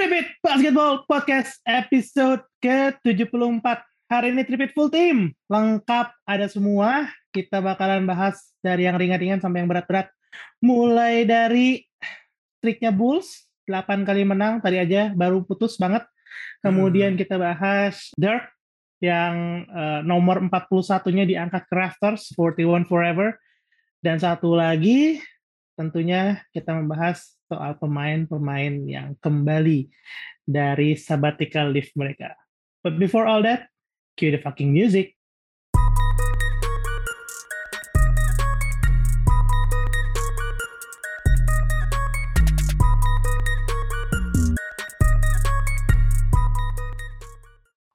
Tripit 0.00 0.32
Basketball 0.40 1.04
Podcast 1.04 1.60
episode 1.68 2.40
ke-74. 2.64 3.84
Hari 4.08 4.32
ini 4.32 4.48
Tripit 4.48 4.72
full 4.72 4.88
team. 4.88 5.36
Lengkap 5.44 6.16
ada 6.24 6.48
semua. 6.48 7.12
Kita 7.28 7.60
bakalan 7.60 8.08
bahas 8.08 8.48
dari 8.64 8.88
yang 8.88 8.96
ringan-ringan 8.96 9.44
sampai 9.44 9.60
yang 9.60 9.68
berat-berat. 9.68 10.08
Mulai 10.64 11.28
dari 11.28 11.84
triknya 12.64 12.96
Bulls, 12.96 13.44
8 13.68 14.08
kali 14.08 14.24
menang. 14.24 14.64
Tadi 14.64 14.80
aja 14.80 15.12
baru 15.12 15.44
putus 15.44 15.76
banget. 15.76 16.08
Kemudian 16.64 17.20
kita 17.20 17.36
bahas 17.36 18.08
Dirk 18.16 18.48
yang 19.04 19.68
uh, 19.68 20.00
nomor 20.00 20.40
41-nya 20.40 21.28
diangkat 21.28 21.68
ke 21.68 21.74
Rafters, 21.76 22.32
41 22.40 22.88
Forever. 22.88 23.36
Dan 24.00 24.16
satu 24.16 24.56
lagi 24.56 25.20
tentunya 25.80 26.44
kita 26.52 26.76
membahas 26.76 27.40
soal 27.48 27.72
pemain-pemain 27.80 28.84
yang 28.84 29.16
kembali 29.16 29.88
dari 30.44 30.92
sabbatical 30.92 31.72
leave 31.72 31.88
mereka. 31.96 32.36
But 32.84 33.00
before 33.00 33.24
all 33.24 33.40
that, 33.48 33.72
cue 34.20 34.28
the 34.28 34.44
fucking 34.44 34.68
music. 34.68 35.16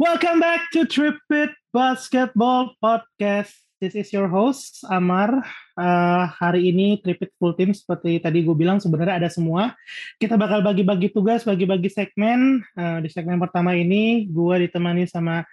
Welcome 0.01 0.41
back 0.41 0.73
to 0.73 0.89
Tripit 0.89 1.53
Basketball 1.69 2.73
Podcast. 2.81 3.64
This 3.85 3.93
is 4.01 4.09
your 4.17 4.25
host 4.25 4.81
Amar 4.89 5.45
uh, 5.77 6.25
hari 6.41 6.73
ini 6.73 6.97
Tripit 7.05 7.29
Full 7.37 7.53
Team 7.53 7.69
seperti 7.69 8.17
tadi 8.17 8.41
gue 8.41 8.57
bilang 8.57 8.81
sebenarnya 8.81 9.21
ada 9.21 9.29
semua. 9.29 9.77
Kita 10.17 10.41
bakal 10.41 10.65
bagi-bagi 10.65 11.13
tugas, 11.13 11.45
bagi-bagi 11.45 11.93
segmen. 11.93 12.65
Uh, 12.73 12.97
di 13.05 13.13
segmen 13.13 13.37
pertama 13.37 13.77
ini 13.77 14.25
gue 14.25 14.65
ditemani 14.65 15.05
sama 15.05 15.45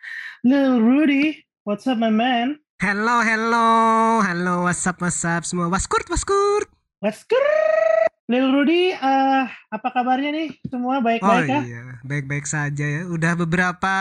Lil 0.48 0.80
Rudy. 0.80 1.44
What's 1.68 1.84
up 1.84 2.00
my 2.00 2.08
man? 2.08 2.56
Hello, 2.80 3.20
hello, 3.20 4.24
hello, 4.24 4.64
what's 4.64 4.80
up, 4.88 5.04
what's 5.04 5.20
up 5.28 5.44
semua. 5.44 5.68
Waskurt, 5.68 6.08
waskurt. 6.08 6.72
Waskurt. 7.04 7.91
Lil 8.32 8.48
Rudy, 8.48 8.96
uh, 8.96 9.44
apa 9.44 9.92
kabarnya 9.92 10.32
nih? 10.32 10.56
Semua 10.64 11.04
baik-baik 11.04 11.52
oh, 11.52 11.64
iya, 11.68 12.00
baik-baik 12.00 12.48
saja 12.48 12.80
ya. 12.80 13.04
Udah 13.04 13.36
beberapa 13.36 13.92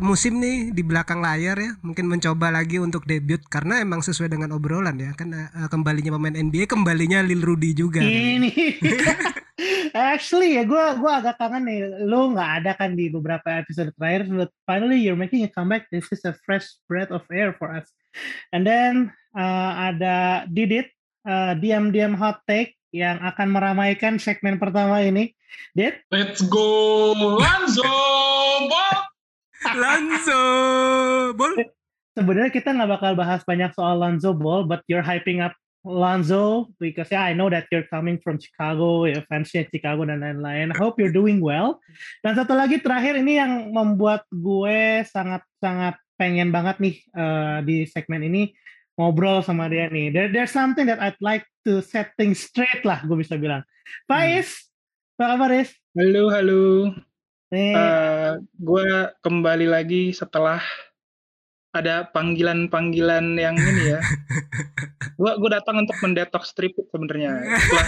musim 0.00 0.40
nih 0.40 0.72
di 0.72 0.80
belakang 0.80 1.20
layar 1.20 1.60
ya. 1.60 1.76
Mungkin 1.84 2.08
mencoba 2.08 2.48
lagi 2.48 2.80
untuk 2.80 3.04
debut 3.04 3.44
karena 3.52 3.84
emang 3.84 4.00
sesuai 4.00 4.32
dengan 4.32 4.56
obrolan 4.56 4.96
ya. 4.96 5.12
Kan 5.12 5.36
uh, 5.36 5.68
kembalinya 5.68 6.16
pemain 6.16 6.32
NBA, 6.32 6.64
kembalinya 6.64 7.20
Lil 7.20 7.44
Rudy 7.44 7.76
juga. 7.76 8.00
Ini. 8.00 8.48
Actually 10.16 10.56
ya, 10.56 10.64
gue 10.64 10.84
gua 10.96 11.20
agak 11.20 11.36
kangen 11.36 11.68
nih. 11.68 12.08
Lo 12.08 12.32
nggak 12.32 12.50
ada 12.64 12.72
kan 12.80 12.96
di 12.96 13.12
beberapa 13.12 13.60
episode 13.60 13.92
terakhir. 14.00 14.32
But 14.32 14.48
finally 14.64 14.96
you're 15.04 15.20
making 15.20 15.44
a 15.44 15.52
comeback. 15.52 15.92
This 15.92 16.08
is 16.08 16.24
a 16.24 16.32
fresh 16.48 16.80
breath 16.88 17.12
of 17.12 17.28
air 17.28 17.52
for 17.52 17.68
us. 17.68 17.84
And 18.48 18.64
then 18.64 19.12
uh, 19.36 19.92
ada 19.92 20.48
Didit, 20.48 20.88
uh, 21.28 21.52
diam-diam 21.60 22.16
hot 22.16 22.40
take 22.48 22.72
yang 22.94 23.18
akan 23.18 23.50
meramaikan 23.50 24.22
segmen 24.22 24.62
pertama 24.62 25.02
ini. 25.02 25.34
Dit? 25.74 26.06
Let's 26.14 26.46
go 26.46 27.10
Lanzo 27.42 27.82
Ball. 28.70 28.98
Lanzo 29.74 30.42
Ball. 31.34 31.66
Sebenarnya 32.14 32.54
kita 32.54 32.70
nggak 32.70 32.90
bakal 32.94 33.12
bahas 33.18 33.42
banyak 33.42 33.74
soal 33.74 33.98
Lanzo 33.98 34.30
Ball, 34.30 34.62
but 34.62 34.86
you're 34.86 35.02
hyping 35.02 35.42
up 35.42 35.58
Lonzo 35.82 36.70
because 36.78 37.10
yeah 37.10 37.26
I 37.26 37.34
know 37.34 37.50
that 37.50 37.66
you're 37.74 37.90
coming 37.90 38.22
from 38.22 38.38
Chicago, 38.38 39.10
ya 39.10 39.26
fansnya 39.26 39.66
Chicago 39.66 40.06
dan 40.06 40.22
lain-lain. 40.22 40.70
I 40.70 40.76
hope 40.78 41.02
you're 41.02 41.12
doing 41.12 41.42
well. 41.42 41.82
Dan 42.22 42.38
satu 42.38 42.54
lagi 42.54 42.78
terakhir 42.78 43.18
ini 43.18 43.42
yang 43.42 43.74
membuat 43.74 44.22
gue 44.30 45.02
sangat-sangat 45.10 45.98
pengen 46.14 46.54
banget 46.54 46.78
nih 46.78 46.96
uh, 47.18 47.58
di 47.66 47.90
segmen 47.90 48.22
ini 48.22 48.54
ngobrol 48.94 49.42
sama 49.42 49.66
dia 49.66 49.90
nih. 49.90 50.10
There, 50.14 50.30
there's 50.30 50.54
something 50.54 50.86
that 50.86 51.02
I'd 51.02 51.18
like 51.18 51.46
to 51.66 51.82
set 51.82 52.14
things 52.14 52.42
straight 52.42 52.86
lah, 52.86 53.02
gue 53.02 53.16
bisa 53.18 53.34
bilang. 53.34 53.66
Faiz, 54.06 54.48
hmm. 54.48 55.18
apa 55.18 55.24
kabar 55.34 55.50
Faiz? 55.50 55.70
Halo, 55.94 56.24
halo. 56.30 56.64
Nih. 57.54 57.74
Uh, 57.74 58.32
gue 58.58 58.88
kembali 59.22 59.66
lagi 59.70 60.10
setelah 60.10 60.62
ada 61.74 62.06
panggilan-panggilan 62.14 63.34
yang 63.34 63.58
ini 63.58 63.98
ya. 63.98 64.00
gue 65.18 65.32
gue 65.42 65.50
datang 65.50 65.82
untuk 65.82 65.98
mendetox 65.98 66.54
strip 66.54 66.74
sebenarnya. 66.90 67.42
Setelah, 67.58 67.86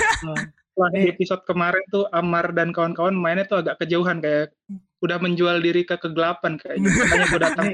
setelah 0.51 0.91
di 0.91 1.01
episode 1.07 1.43
kemarin 1.47 1.85
tuh 1.91 2.11
Amar 2.11 2.51
dan 2.51 2.75
kawan-kawan 2.75 3.15
mainnya 3.15 3.47
tuh 3.47 3.63
agak 3.63 3.79
kejauhan 3.79 4.19
kayak 4.19 4.51
udah 4.99 5.19
menjual 5.23 5.63
diri 5.63 5.87
ke 5.87 5.95
kegelapan 6.03 6.59
kayak 6.59 6.83
gitu. 6.83 6.99
Makanya 6.99 7.27
gue 7.31 7.41
datang 7.43 7.67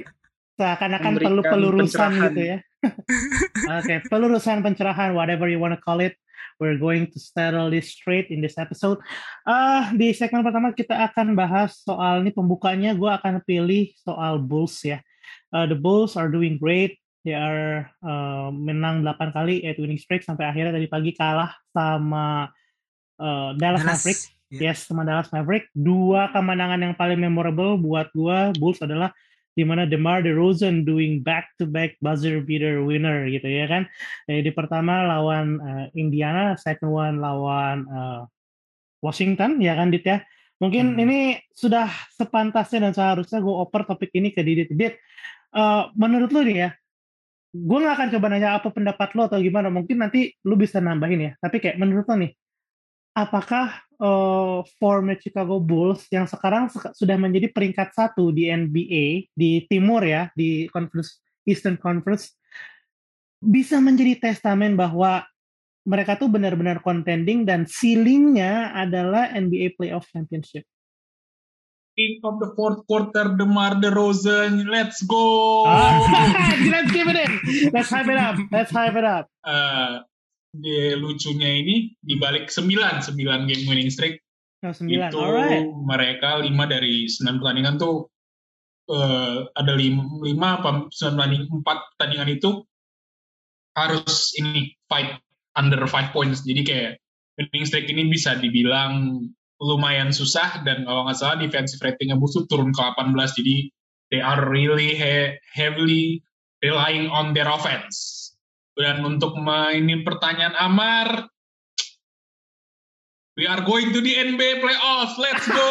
seakan-akan 0.60 1.12
perlu 1.16 1.42
pelurusan 1.42 2.10
gitu 2.28 2.42
ya. 2.44 2.59
Oke, 2.82 3.87
okay, 3.87 3.98
pelurusan 4.10 4.60
pencerahan, 4.60 5.15
whatever 5.15 5.47
you 5.47 5.62
want 5.62 5.75
to 5.75 5.81
call 5.81 6.03
it. 6.03 6.19
We're 6.59 6.78
going 6.78 7.10
to 7.10 7.19
settle 7.19 7.70
this 7.70 7.91
straight 7.91 8.31
in 8.31 8.43
this 8.43 8.54
episode. 8.59 9.03
Uh, 9.43 9.91
di 9.98 10.15
segmen 10.15 10.47
pertama 10.47 10.70
kita 10.70 10.94
akan 11.10 11.34
bahas 11.34 11.82
soal 11.82 12.22
ini 12.22 12.31
pembukanya. 12.31 12.94
Gue 12.94 13.10
akan 13.10 13.42
pilih 13.42 13.91
soal 13.98 14.38
Bulls 14.38 14.78
ya. 14.82 15.03
Uh, 15.50 15.66
the 15.66 15.78
Bulls 15.78 16.15
are 16.15 16.31
doing 16.31 16.59
great. 16.59 16.98
They 17.22 17.38
are 17.38 17.87
uh, 18.03 18.50
menang 18.50 19.06
8 19.06 19.31
kali 19.31 19.62
at 19.62 19.78
winning 19.78 19.98
streak 19.98 20.26
sampai 20.26 20.50
akhirnya 20.50 20.75
tadi 20.75 20.91
pagi 20.91 21.15
kalah 21.15 21.54
sama 21.71 22.50
uh, 23.19 23.54
Dallas, 23.54 23.82
Dallas 23.82 24.03
Maverick. 24.03 24.21
Yeah. 24.53 24.62
Yes, 24.71 24.84
sama 24.84 25.03
Dallas 25.06 25.31
Maverick. 25.31 25.71
Dua 25.71 26.28
kemenangan 26.34 26.82
yang 26.82 26.94
paling 26.98 27.19
memorable 27.19 27.78
buat 27.78 28.10
gue 28.10 28.59
Bulls 28.59 28.82
adalah 28.82 29.15
di 29.52 29.62
mana 29.68 29.84
DeMar 29.84 30.24
DeRozan 30.24 30.88
doing 30.88 31.20
back 31.20 31.52
to 31.60 31.68
back 31.68 32.00
buzzer 32.00 32.40
beater 32.40 32.80
winner 32.80 33.28
gitu 33.28 33.44
ya 33.44 33.68
kan. 33.68 33.84
Jadi 34.24 34.48
pertama 34.56 35.04
lawan 35.04 35.60
uh, 35.60 35.86
Indiana, 35.92 36.56
second 36.56 36.92
one 36.92 37.16
lawan 37.20 37.84
uh, 37.88 38.24
Washington 39.04 39.60
ya 39.60 39.76
kan 39.76 39.92
Dit 39.92 40.08
ya. 40.08 40.24
Mungkin 40.62 40.94
hmm. 40.94 41.02
ini 41.02 41.20
sudah 41.50 41.91
sepantasnya 42.14 42.86
dan 42.86 42.92
seharusnya 42.94 43.42
gue 43.42 43.50
oper 43.50 43.82
topik 43.82 44.14
ini 44.14 44.30
ke 44.30 44.46
Didit. 44.46 44.70
Dit, 44.70 44.94
uh, 45.58 45.91
menurut 45.98 46.30
lu 46.30 46.46
nih 46.46 46.56
ya, 46.56 46.70
gue 47.50 47.78
gak 47.82 47.94
akan 47.98 48.08
coba 48.14 48.26
nanya 48.30 48.56
apa 48.62 48.70
pendapat 48.70 49.10
lo 49.18 49.26
atau 49.26 49.42
gimana. 49.42 49.74
Mungkin 49.74 49.98
nanti 49.98 50.30
lu 50.46 50.54
bisa 50.54 50.78
nambahin 50.78 51.20
ya. 51.26 51.32
Tapi 51.42 51.58
kayak 51.58 51.82
menurut 51.82 52.06
lo 52.06 52.14
nih, 52.14 52.30
apakah 53.18 53.74
uh, 54.02 54.66
former 54.82 55.14
Chicago 55.16 55.62
Bulls 55.62 56.10
yang 56.10 56.26
sekarang 56.26 56.66
sudah 56.92 57.14
menjadi 57.14 57.54
peringkat 57.54 57.94
satu 57.94 58.34
di 58.34 58.50
NBA 58.50 59.30
di 59.30 59.50
timur 59.70 60.02
ya 60.02 60.28
di 60.34 60.66
Conference 60.68 61.22
Eastern 61.46 61.78
Conference 61.78 62.34
bisa 63.42 63.78
menjadi 63.78 64.30
testamen 64.30 64.74
bahwa 64.74 65.26
mereka 65.82 66.14
tuh 66.14 66.30
benar-benar 66.30 66.78
contending 66.78 67.42
dan 67.42 67.66
ceilingnya 67.66 68.70
adalah 68.70 69.34
NBA 69.34 69.74
Playoff 69.74 70.06
Championship. 70.14 70.62
King 71.92 72.24
of 72.24 72.41
the 72.41 72.54
fourth 72.56 72.86
quarter, 72.88 73.36
DeMar 73.36 73.76
DeRozan, 73.82 74.64
let's 74.64 75.04
go! 75.04 75.66
Ah, 75.68 76.00
let's 76.72 76.88
give 76.88 77.04
it 77.04 77.18
in. 77.20 77.32
Let's 77.68 77.92
hype 77.92 78.08
it 78.08 78.16
up. 78.16 78.41
Let's 78.48 78.72
hype 78.72 78.96
it 78.96 79.04
up. 79.04 79.28
Uh, 79.44 80.00
di 80.52 80.92
lucunya 81.00 81.48
ini 81.48 81.96
di 81.96 82.20
balik 82.20 82.52
9 82.52 82.68
9 82.68 83.48
game 83.48 83.64
winning 83.64 83.88
streak 83.88 84.20
oh, 84.60 84.72
9. 84.76 84.84
itu 84.84 85.16
Alright. 85.16 85.64
mereka 85.88 86.44
5 86.44 86.52
dari 86.68 87.08
9 87.08 87.40
pertandingan 87.40 87.80
tuh 87.80 88.12
uh, 88.92 89.48
ada 89.56 89.72
5 89.72 90.28
5 90.28 90.36
apa 90.36 90.70
9 90.92 90.92
pertandingan 90.92 91.48
4 91.64 91.88
pertandingan 91.96 92.30
itu 92.36 92.50
harus 93.72 94.36
ini 94.36 94.76
fight 94.92 95.16
under 95.56 95.80
5 95.88 96.12
points 96.12 96.44
jadi 96.44 96.62
kayak 96.68 96.92
winning 97.41 97.64
streak 97.64 97.88
ini 97.88 98.12
bisa 98.12 98.36
dibilang 98.36 99.24
lumayan 99.62 100.12
susah 100.12 100.60
dan 100.68 100.84
kalau 100.84 101.08
nggak 101.08 101.16
salah 101.16 101.38
defensive 101.41 101.80
ratingnya 101.80 102.18
Bulls 102.18 102.36
turun 102.50 102.74
ke 102.74 102.82
18 102.82 103.15
jadi 103.41 103.56
they 104.12 104.21
are 104.21 104.44
really 104.53 104.92
he 104.92 105.38
heavily 105.56 106.21
relying 106.60 107.09
on 107.09 107.32
their 107.32 107.48
offense 107.48 108.22
dan 108.82 109.06
untuk 109.06 109.38
mainin 109.38 110.02
pertanyaan 110.02 110.58
Amar, 110.58 111.30
we 113.38 113.46
are 113.46 113.62
going 113.62 113.94
to 113.94 114.02
the 114.02 114.18
NBA 114.18 114.58
playoffs. 114.58 115.14
Let's 115.22 115.46
go. 115.46 115.70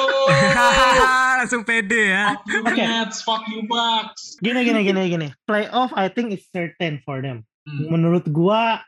Langsung 1.44 1.68
pede 1.68 2.16
ya. 2.16 2.40
You 2.48 2.64
Nets, 2.64 3.20
fuck 3.28 3.44
you 3.52 3.68
Bucks. 3.68 4.40
Gini 4.40 4.64
gini 4.64 4.88
gini 4.88 5.02
gini. 5.12 5.28
Playoff 5.44 5.92
I 6.00 6.08
think 6.08 6.32
is 6.32 6.48
certain 6.56 7.04
for 7.04 7.20
them. 7.20 7.44
Hmm. 7.68 7.92
Menurut 7.92 8.32
gua 8.32 8.80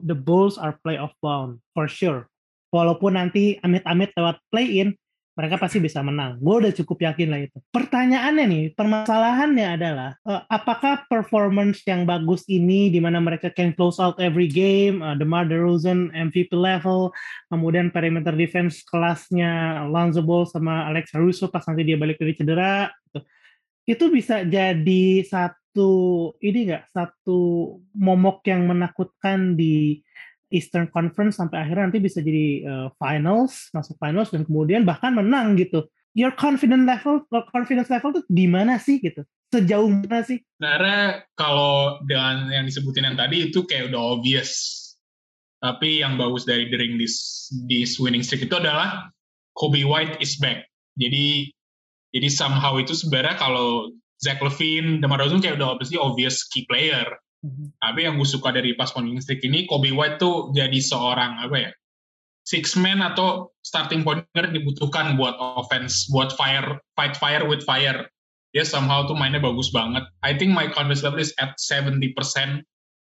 the 0.00 0.16
Bulls 0.16 0.56
are 0.56 0.80
playoff 0.80 1.12
bound 1.20 1.60
for 1.76 1.90
sure. 1.90 2.32
Walaupun 2.72 3.20
nanti 3.20 3.60
amit-amit 3.62 4.16
lewat 4.16 4.40
play 4.50 4.82
in, 4.82 4.96
mereka 5.36 5.60
pasti 5.60 5.78
bisa 5.84 6.00
menang. 6.00 6.40
Gue 6.40 6.64
udah 6.64 6.72
cukup 6.72 7.12
yakin 7.12 7.28
lah 7.28 7.40
itu. 7.44 7.60
Pertanyaannya 7.68 8.44
nih, 8.48 8.64
permasalahannya 8.72 9.66
adalah 9.68 10.10
uh, 10.24 10.48
apakah 10.48 11.04
performance 11.12 11.84
yang 11.84 12.08
bagus 12.08 12.48
ini 12.48 12.88
di 12.88 12.96
mana 13.04 13.20
mereka 13.20 13.52
can 13.52 13.76
close 13.76 14.00
out 14.00 14.16
every 14.16 14.48
game, 14.48 15.04
uh, 15.04 15.12
DeMar 15.12 15.44
DeRozan 15.44 16.08
MVP 16.16 16.56
level, 16.56 17.12
kemudian 17.52 17.92
perimeter 17.92 18.32
defense 18.32 18.80
kelasnya 18.88 19.84
Lonzo 19.92 20.24
Ball 20.24 20.48
sama 20.48 20.88
Alex 20.88 21.12
Caruso 21.12 21.52
pas 21.52 21.68
nanti 21.68 21.84
dia 21.84 22.00
balik 22.00 22.16
dari 22.16 22.32
cedera, 22.32 22.88
gitu. 23.12 23.20
itu 23.84 24.04
bisa 24.08 24.40
jadi 24.40 25.20
satu 25.20 26.32
ini 26.40 26.72
enggak 26.72 26.88
satu 26.96 27.38
momok 27.92 28.40
yang 28.48 28.64
menakutkan 28.64 29.52
di 29.52 30.00
Eastern 30.56 30.88
Conference 30.88 31.36
sampai 31.36 31.62
akhirnya 31.62 31.92
nanti 31.92 32.00
bisa 32.00 32.24
jadi 32.24 32.64
uh, 32.64 32.88
finals, 32.96 33.68
masuk 33.76 33.94
finals 34.00 34.32
dan 34.32 34.48
kemudian 34.48 34.88
bahkan 34.88 35.12
menang 35.12 35.54
gitu. 35.60 35.84
Your 36.16 36.32
confidence 36.32 36.88
level, 36.88 37.28
confidence 37.52 37.92
level 37.92 38.16
tuh 38.16 38.24
di 38.32 38.48
mana 38.48 38.80
sih 38.80 38.96
gitu? 39.04 39.20
Sejauh 39.52 39.86
mana 39.86 40.24
sih? 40.24 40.40
Sebenarnya 40.56 41.28
kalau 41.36 42.00
dengan 42.08 42.48
yang 42.48 42.64
disebutin 42.64 43.04
yang 43.04 43.20
tadi 43.20 43.52
itu 43.52 43.68
kayak 43.68 43.92
udah 43.92 44.16
obvious. 44.16 44.82
Tapi 45.60 46.00
yang 46.00 46.16
bagus 46.16 46.48
dari 46.48 46.72
during 46.72 46.96
this 46.96 47.48
this 47.68 48.00
winning 48.00 48.24
streak 48.24 48.48
itu 48.48 48.56
adalah 48.56 49.12
Kobe 49.56 49.84
White 49.84 50.20
is 50.24 50.40
back. 50.40 50.64
Jadi 50.96 51.52
jadi 52.16 52.28
somehow 52.32 52.80
itu 52.80 52.96
sebenarnya 52.96 53.36
kalau 53.36 53.92
Zach 54.16 54.40
Levine, 54.40 55.04
DeMar 55.04 55.20
DeRozan 55.20 55.44
kayak 55.44 55.60
udah 55.60 55.76
obviously 55.76 56.00
obvious 56.00 56.40
key 56.48 56.64
player 56.64 57.04
hmm 57.46 57.66
Tapi 57.78 58.00
yang 58.02 58.18
gue 58.18 58.26
suka 58.26 58.50
dari 58.50 58.74
pas 58.74 58.90
winning 58.92 59.22
streak 59.22 59.46
ini, 59.46 59.64
Kobe 59.70 59.94
White 59.94 60.18
tuh 60.18 60.50
jadi 60.50 60.76
seorang 60.82 61.46
apa 61.46 61.56
ya, 61.56 61.70
six 62.46 62.74
man 62.78 63.02
atau 63.02 63.50
starting 63.62 64.06
pointer 64.06 64.50
dibutuhkan 64.50 65.18
buat 65.18 65.34
offense, 65.38 66.06
buat 66.10 66.34
fire, 66.34 66.78
fight 66.94 67.14
fire 67.18 67.46
with 67.46 67.62
fire. 67.66 68.06
Dia 68.54 68.64
somehow 68.64 69.04
tuh 69.04 69.18
mainnya 69.18 69.42
bagus 69.42 69.68
banget. 69.74 70.06
I 70.24 70.32
think 70.32 70.54
my 70.54 70.70
confidence 70.70 71.04
level 71.04 71.20
is 71.20 71.34
at 71.42 71.58
70%. 71.60 72.14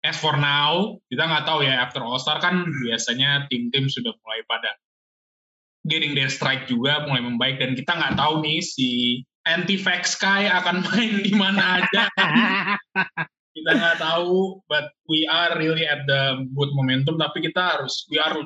As 0.02 0.18
for 0.18 0.34
now, 0.34 0.98
kita 1.10 1.24
nggak 1.24 1.46
tahu 1.46 1.62
ya, 1.62 1.78
after 1.82 2.02
All-Star 2.02 2.42
kan 2.42 2.66
biasanya 2.82 3.46
tim-tim 3.50 3.86
sudah 3.86 4.10
mulai 4.22 4.42
pada 4.50 4.70
getting 5.86 6.14
their 6.14 6.30
strike 6.30 6.70
juga, 6.70 7.06
mulai 7.06 7.22
membaik, 7.22 7.58
dan 7.58 7.74
kita 7.74 7.90
nggak 7.94 8.14
tahu 8.18 8.42
nih 8.42 8.62
si 8.62 9.22
anti-vax 9.46 10.14
Sky 10.18 10.46
akan 10.46 10.86
main 10.86 11.22
di 11.22 11.32
mana 11.34 11.82
aja. 11.82 12.06
kita 13.52 13.70
nggak 13.76 13.96
tahu 14.00 14.60
but 14.68 14.92
we 15.08 15.28
are 15.28 15.52
really 15.60 15.84
at 15.84 16.04
the 16.08 16.44
good 16.56 16.72
momentum 16.72 17.20
tapi 17.20 17.44
kita 17.44 17.76
harus 17.76 18.08
we 18.08 18.16
are 18.16 18.40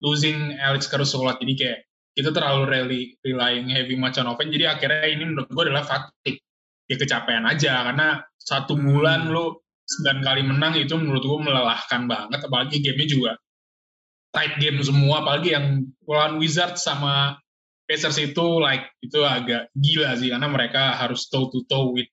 losing 0.00 0.56
Alex 0.58 0.88
Caruso 0.88 1.20
jadi 1.20 1.54
kayak 1.54 1.80
kita 2.12 2.30
terlalu 2.30 2.62
really 2.68 3.02
relying 3.24 3.72
heavy 3.72 3.96
much 3.96 4.20
on 4.20 4.28
offense. 4.28 4.52
Jadi 4.52 4.68
akhirnya 4.68 5.08
ini 5.08 5.24
menurut 5.32 5.48
gue 5.48 5.62
adalah 5.64 5.84
fatigue 5.84 6.44
ya 6.84 6.96
kecapean 7.00 7.48
aja 7.48 7.88
karena 7.88 8.20
satu 8.36 8.76
hmm. 8.76 8.84
bulan 8.84 9.20
lo 9.32 9.64
sembilan 9.82 10.18
kali 10.20 10.42
menang 10.44 10.72
itu 10.76 10.94
menurut 10.96 11.24
gue 11.24 11.40
melelahkan 11.40 12.04
banget. 12.04 12.40
Apalagi 12.44 12.76
gamenya 12.84 13.08
juga 13.08 13.32
tight 14.32 14.60
game 14.60 14.84
semua. 14.84 15.24
Apalagi 15.24 15.56
yang 15.56 15.88
lawan 16.04 16.36
Wizards 16.36 16.84
sama 16.84 17.40
Pacers 17.88 18.16
itu 18.20 18.60
like 18.60 18.92
itu 19.00 19.20
agak 19.24 19.72
gila 19.72 20.12
sih. 20.20 20.28
Karena 20.28 20.48
mereka 20.52 21.00
harus 21.00 21.32
toe 21.32 21.48
to 21.48 21.64
toe 21.64 21.96
with 21.96 22.08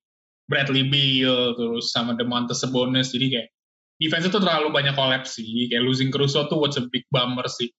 Bradley 0.50 0.90
Beal 0.90 1.54
terus 1.54 1.94
sama 1.94 2.18
Demontis 2.18 2.66
Sabonis. 2.66 3.14
Jadi 3.14 3.38
kayak 3.38 3.48
defense 4.02 4.26
itu 4.26 4.42
terlalu 4.42 4.74
banyak 4.74 4.98
kolaps 4.98 5.38
sih. 5.38 5.70
Kayak 5.70 5.86
losing 5.86 6.10
Caruso 6.10 6.50
tuh 6.50 6.58
what's 6.58 6.82
a 6.82 6.90
big 6.90 7.06
bummer 7.14 7.46
sih. 7.46 7.70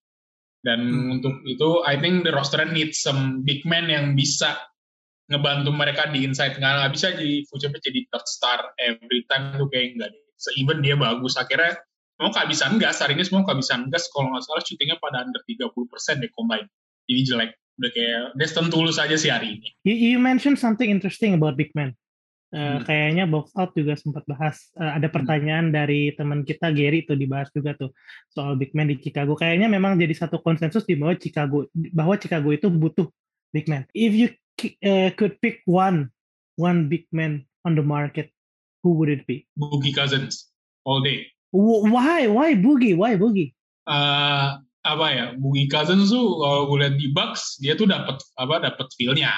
Dan 0.63 0.87
hmm. 0.87 1.15
untuk 1.19 1.35
itu 1.51 1.83
I 1.83 1.99
think 1.99 2.23
the 2.23 2.31
roster 2.31 2.63
needs 2.63 3.03
some 3.03 3.43
big 3.43 3.67
man 3.67 3.91
yang 3.91 4.15
bisa 4.15 4.55
ngebantu 5.27 5.75
mereka 5.75 6.07
di 6.15 6.23
inside. 6.23 6.55
Nggak 6.57 6.73
nggak 6.79 6.93
bisa 6.95 7.07
jadi 7.19 7.37
Vucevic 7.51 7.83
jadi 7.83 8.01
third 8.15 8.27
star 8.31 8.59
every 8.79 9.27
time 9.27 9.59
tuh 9.59 9.67
kayak 9.69 9.99
enggak 9.99 10.09
deh 10.15 10.23
even 10.57 10.79
dia 10.81 10.95
bagus. 10.95 11.35
Akhirnya 11.37 11.75
mau 12.23 12.31
kehabisan 12.31 12.79
gas. 12.79 13.03
Hari 13.03 13.19
ini 13.19 13.27
semua 13.27 13.43
kehabisan 13.43 13.91
gas. 13.91 14.07
Kalau 14.15 14.31
nggak 14.31 14.45
salah 14.47 14.63
syutingnya 14.63 14.97
pada 15.03 15.27
under 15.27 15.43
30 15.43 15.75
persen 15.91 16.23
deh 16.23 16.31
combine 16.33 16.71
jadi 17.11 17.21
jelek. 17.35 17.51
Udah 17.81 17.91
kayak 17.97 18.25
Destin 18.37 18.69
tulus 18.69 19.01
aja 19.01 19.17
sih 19.17 19.33
hari 19.33 19.57
ini. 19.57 19.73
You, 19.89 19.97
you 19.97 20.19
mentioned 20.21 20.61
something 20.61 20.93
interesting 20.93 21.33
about 21.33 21.57
big 21.57 21.73
man 21.73 21.97
Uh, 22.51 22.83
hmm. 22.83 22.83
kayaknya 22.83 23.25
box 23.31 23.55
out 23.55 23.71
juga 23.79 23.95
sempat 23.95 24.27
bahas 24.27 24.75
uh, 24.75 24.99
ada 24.99 25.07
hmm. 25.07 25.15
pertanyaan 25.15 25.71
hmm. 25.71 25.75
dari 25.75 26.11
teman 26.19 26.43
kita 26.43 26.75
Gary 26.75 27.07
tuh 27.07 27.15
dibahas 27.15 27.47
juga 27.55 27.79
tuh 27.79 27.95
soal 28.27 28.59
big 28.59 28.75
man 28.75 28.91
di 28.91 28.99
Chicago. 28.99 29.39
Kayaknya 29.39 29.71
memang 29.71 29.95
jadi 29.95 30.11
satu 30.11 30.43
konsensus 30.43 30.83
di 30.83 30.99
bawah 30.99 31.15
Chicago 31.15 31.71
bahwa 31.95 32.19
Chicago 32.19 32.51
itu 32.51 32.67
butuh 32.67 33.07
big 33.55 33.71
man. 33.71 33.87
If 33.95 34.19
you 34.19 34.35
uh, 34.83 35.15
could 35.15 35.39
pick 35.39 35.63
one 35.63 36.11
one 36.59 36.91
big 36.91 37.07
man 37.15 37.47
on 37.63 37.79
the 37.79 37.87
market, 37.87 38.35
who 38.83 38.99
would 38.99 39.15
it 39.15 39.31
be? 39.31 39.47
Boogie 39.55 39.95
Cousins 39.95 40.51
all 40.83 41.01
day. 41.01 41.31
Why? 41.55 42.27
Why 42.27 42.59
Boogie? 42.59 42.99
Why 42.99 43.15
Boogie? 43.15 43.55
Uh, 43.87 44.59
apa 44.83 45.07
ya? 45.15 45.27
Boogie 45.39 45.71
Cousins 45.71 46.11
tuh 46.11 46.39
kalau 46.43 46.67
gue 46.71 46.79
lihat 46.83 46.95
di 46.99 47.09
Bucks 47.15 47.59
dia 47.63 47.79
tuh 47.79 47.87
dapat 47.87 48.19
apa? 48.39 48.59
Dapat 48.71 48.87
feelnya 48.99 49.31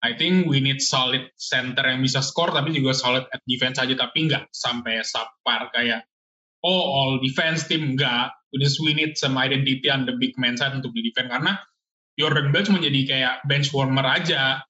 I 0.00 0.16
think 0.16 0.48
we 0.48 0.64
need 0.64 0.80
solid 0.80 1.28
center 1.36 1.84
yang 1.84 2.00
bisa 2.00 2.24
score 2.24 2.48
tapi 2.56 2.72
juga 2.72 2.96
solid 2.96 3.28
at 3.36 3.44
defense 3.44 3.76
aja 3.76 3.92
tapi 3.92 4.32
nggak 4.32 4.48
sampai 4.48 5.04
sapar 5.04 5.68
kayak 5.76 6.08
oh 6.64 6.84
all 6.88 7.12
defense 7.20 7.68
team 7.68 7.96
nggak. 7.96 8.32
We 8.50 8.66
we 8.82 8.92
need 8.98 9.14
some 9.14 9.38
identity 9.38 9.86
on 9.86 10.10
the 10.10 10.18
big 10.18 10.34
man 10.34 10.58
side 10.58 10.74
untuk 10.74 10.90
di 10.90 11.06
defense 11.06 11.30
karena 11.30 11.54
Jordan 12.18 12.50
Bell 12.50 12.66
cuma 12.66 12.82
jadi 12.82 13.00
kayak 13.06 13.34
bench 13.46 13.70
warmer 13.70 14.02
aja. 14.02 14.64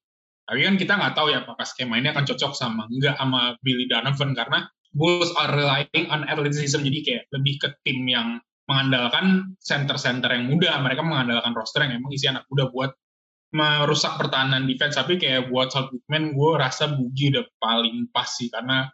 Tapi 0.44 0.67
kan 0.67 0.75
kita 0.77 0.93
nggak 0.99 1.15
tahu 1.17 1.32
ya 1.32 1.47
apakah 1.47 1.65
skema 1.65 1.97
ini 1.97 2.12
akan 2.12 2.27
cocok 2.27 2.53
sama 2.53 2.85
nggak 2.91 3.17
sama 3.17 3.56
Billy 3.65 3.88
Donovan 3.88 4.37
karena 4.37 4.67
Bulls 4.91 5.31
are 5.38 5.55
relying 5.55 6.11
on 6.11 6.27
athleticism. 6.27 6.82
Jadi 6.82 6.99
kayak 7.06 7.25
lebih 7.31 7.62
ke 7.62 7.69
tim 7.87 8.03
yang 8.11 8.43
mengandalkan 8.67 9.55
center-center 9.62 10.31
yang 10.31 10.50
muda. 10.50 10.79
Mereka 10.82 11.03
mengandalkan 11.03 11.55
roster 11.55 11.87
yang 11.87 12.03
emang 12.03 12.11
isi 12.11 12.27
anak 12.27 12.47
muda 12.50 12.71
buat 12.71 12.91
merusak 13.50 14.14
pertahanan 14.14 14.70
defense 14.70 14.94
tapi 14.94 15.19
kayak 15.19 15.50
buat 15.50 15.75
South 15.75 15.91
Bookman 15.91 16.38
gue 16.38 16.50
rasa 16.55 16.94
Bugi 16.94 17.35
udah 17.35 17.43
paling 17.58 18.06
pas 18.14 18.31
sih 18.31 18.47
karena 18.47 18.87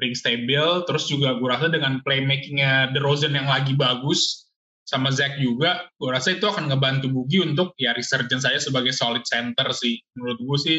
ring 0.00 0.16
stable 0.16 0.88
terus 0.88 1.10
juga 1.12 1.36
gue 1.36 1.48
rasa 1.48 1.68
dengan 1.68 2.00
playmakingnya 2.00 2.96
The 2.96 3.00
Rosen 3.04 3.36
yang 3.36 3.52
lagi 3.52 3.76
bagus 3.76 4.48
sama 4.88 5.12
Zach 5.12 5.36
juga 5.36 5.84
gue 6.00 6.08
rasa 6.08 6.40
itu 6.40 6.48
akan 6.48 6.72
ngebantu 6.72 7.12
Bugi 7.12 7.44
untuk 7.44 7.76
ya 7.76 7.92
resurgence 7.92 8.48
saya 8.48 8.56
sebagai 8.56 8.96
solid 8.96 9.28
center 9.28 9.68
sih 9.76 10.00
menurut 10.16 10.40
gue 10.40 10.58
sih 10.58 10.78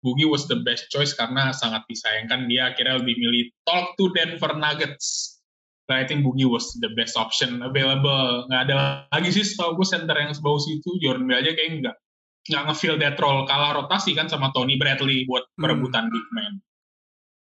Bugi 0.00 0.24
was 0.24 0.48
the 0.48 0.56
best 0.64 0.88
choice 0.88 1.12
karena 1.12 1.52
sangat 1.52 1.84
disayangkan 1.84 2.48
dia 2.48 2.72
akhirnya 2.72 3.04
lebih 3.04 3.20
milih 3.20 3.52
talk 3.68 3.92
to 4.00 4.08
Denver 4.16 4.56
Nuggets 4.56 5.36
But 5.90 5.98
I 5.98 6.04
think 6.06 6.22
Bugi 6.22 6.46
was 6.46 6.70
the 6.78 6.94
best 6.94 7.18
option 7.18 7.66
available. 7.66 8.46
Nggak 8.46 8.70
ada 8.70 9.10
lagi 9.10 9.34
sih 9.34 9.42
setahu 9.42 9.74
gue 9.74 9.86
center 9.90 10.14
yang 10.14 10.30
sebagus 10.30 10.70
itu. 10.70 10.86
Jordan 11.02 11.26
Bell 11.26 11.42
aja 11.42 11.50
kayaknya 11.50 11.90
nggak 11.90 11.96
nggak 12.50 12.66
ngefill 12.66 12.98
that 12.98 13.14
role 13.22 13.46
kalah 13.46 13.78
rotasi 13.78 14.12
kan 14.18 14.26
sama 14.26 14.50
Tony 14.50 14.74
Bradley 14.74 15.22
buat 15.24 15.46
hmm. 15.54 15.62
perebutan 15.62 16.10
big 16.10 16.26
man. 16.34 16.52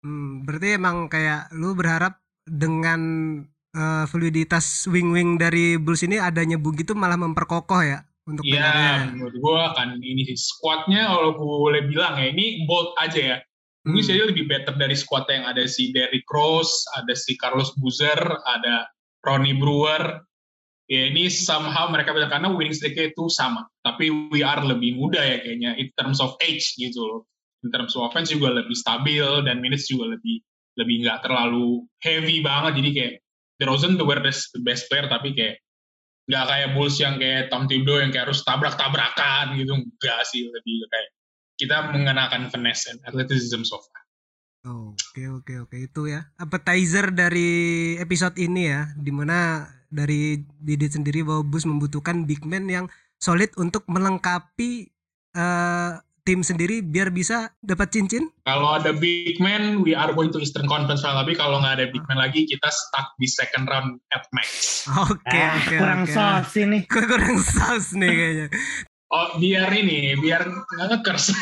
Hmm, 0.02 0.30
berarti 0.44 0.68
emang 0.76 1.08
kayak 1.08 1.49
lu 1.56 1.72
berharap 1.72 2.20
dengan 2.44 3.00
uh, 3.72 4.04
fluiditas 4.04 4.90
wing-wing 4.90 5.38
dari 5.38 5.78
Bulls 5.78 6.02
ini 6.04 6.18
adanya 6.18 6.58
Bugi 6.58 6.82
itu 6.82 6.92
malah 6.92 7.16
memperkokoh 7.16 7.82
ya 7.87 8.02
untuk 8.26 8.42
Iya, 8.46 9.11
menurut 9.14 9.34
gua 9.42 9.75
kan 9.75 9.99
ini 9.99 10.26
sih 10.26 10.38
squadnya 10.38 11.11
kalau 11.11 11.34
gue 11.34 11.58
boleh 11.70 11.82
bilang 11.90 12.18
ya 12.18 12.30
ini 12.30 12.66
bold 12.66 12.94
aja 12.99 13.20
ya. 13.20 13.38
Mungkin 13.82 13.99
hmm. 13.99 14.11
saya 14.14 14.30
lebih 14.30 14.46
better 14.46 14.78
dari 14.78 14.94
squad 14.94 15.26
yang 15.26 15.42
ada 15.42 15.66
si 15.66 15.90
Derrick 15.90 16.26
Rose, 16.30 16.87
ada 16.94 17.18
si 17.18 17.34
Carlos 17.34 17.75
Boozer, 17.75 18.18
ada 18.46 18.87
Ronnie 19.26 19.58
Brewer, 19.58 20.22
ya 20.90 21.10
ini 21.10 21.30
somehow 21.30 21.86
mereka 21.88 22.10
bilang 22.10 22.30
karena 22.30 22.48
winning 22.50 22.74
streak 22.74 22.98
itu 22.98 23.30
sama 23.30 23.66
tapi 23.82 24.10
we 24.30 24.42
are 24.46 24.62
lebih 24.62 24.98
muda 24.98 25.18
ya 25.18 25.38
kayaknya 25.42 25.74
in 25.78 25.90
terms 25.98 26.22
of 26.22 26.34
age 26.42 26.74
gitu 26.78 27.02
loh. 27.02 27.22
In 27.62 27.70
terms 27.70 27.94
of 27.94 28.10
offense 28.10 28.34
juga 28.34 28.50
lebih 28.58 28.74
stabil 28.74 29.22
dan 29.46 29.62
minutes 29.62 29.86
juga 29.86 30.18
lebih 30.18 30.42
lebih 30.78 31.06
nggak 31.06 31.22
terlalu 31.22 31.86
heavy 32.02 32.42
banget. 32.42 32.82
Jadi 32.82 32.90
kayak 32.90 33.14
DeRozan 33.62 33.94
the 33.94 34.06
best, 34.06 34.50
the 34.50 34.62
best 34.62 34.90
player 34.90 35.06
tapi 35.06 35.30
kayak 35.34 35.62
nggak 36.26 36.44
kayak 36.46 36.68
Bulls 36.74 36.96
yang 36.98 37.18
kayak 37.18 37.50
Tom 37.50 37.66
Thibodeau 37.70 38.02
yang 38.02 38.10
kayak 38.10 38.30
harus 38.30 38.42
tabrak-tabrakan 38.42 39.58
gitu. 39.58 39.78
Enggak 39.78 40.20
sih 40.26 40.46
lebih 40.46 40.74
kayak 40.90 41.08
kita 41.58 41.76
mengenakan 41.94 42.50
finesse 42.50 42.90
and 42.90 42.98
athleticism 43.06 43.62
so 43.62 43.78
far. 43.78 44.02
Oke 44.62 45.26
oke 45.26 45.54
oke. 45.66 45.76
Itu 45.78 46.06
ya 46.10 46.30
appetizer 46.38 47.10
dari 47.10 47.94
episode 47.98 48.38
ini 48.38 48.70
ya 48.70 48.90
di 48.94 49.10
mana 49.10 49.66
dari 49.92 50.40
Didit 50.58 50.96
sendiri 50.96 51.20
bahwa 51.20 51.44
Bus 51.44 51.68
membutuhkan 51.68 52.25
big 52.25 52.42
man 52.49 52.66
yang 52.66 52.88
solid 53.20 53.52
untuk 53.61 53.84
melengkapi 53.87 54.88
uh, 55.37 56.00
tim 56.22 56.40
sendiri 56.46 56.80
biar 56.82 57.11
bisa 57.11 57.50
dapat 57.61 57.90
cincin? 57.90 58.30
Kalau 58.46 58.78
ada 58.78 58.94
big 58.94 59.42
man, 59.42 59.82
we 59.82 59.92
are 59.92 60.14
going 60.14 60.30
to 60.30 60.38
Eastern 60.38 60.70
Conference 60.70 61.02
tapi 61.02 61.34
kalau 61.34 61.58
nggak 61.61 61.75
ada 61.82 61.87
big 61.90 62.02
man 62.06 62.18
lagi, 62.18 62.46
kita 62.46 62.70
stuck 62.70 63.14
di 63.18 63.26
second 63.26 63.66
round 63.66 63.99
at 64.14 64.25
max. 64.30 64.82
Oke, 65.06 65.18
okay, 65.26 65.42
ah, 65.42 65.54
okay, 65.58 65.78
kurang 65.78 66.02
okay. 66.06 66.14
sauce 66.14 66.54
ini. 66.62 66.78
kurang 66.90 67.37
sauce 67.42 67.90
nih 67.99 68.11
kayaknya. 68.11 68.49
Oh, 69.12 69.28
biar 69.37 69.68
ini, 69.76 70.16
biar 70.16 70.40
nggak 70.49 70.87
ngekers. 70.88 71.37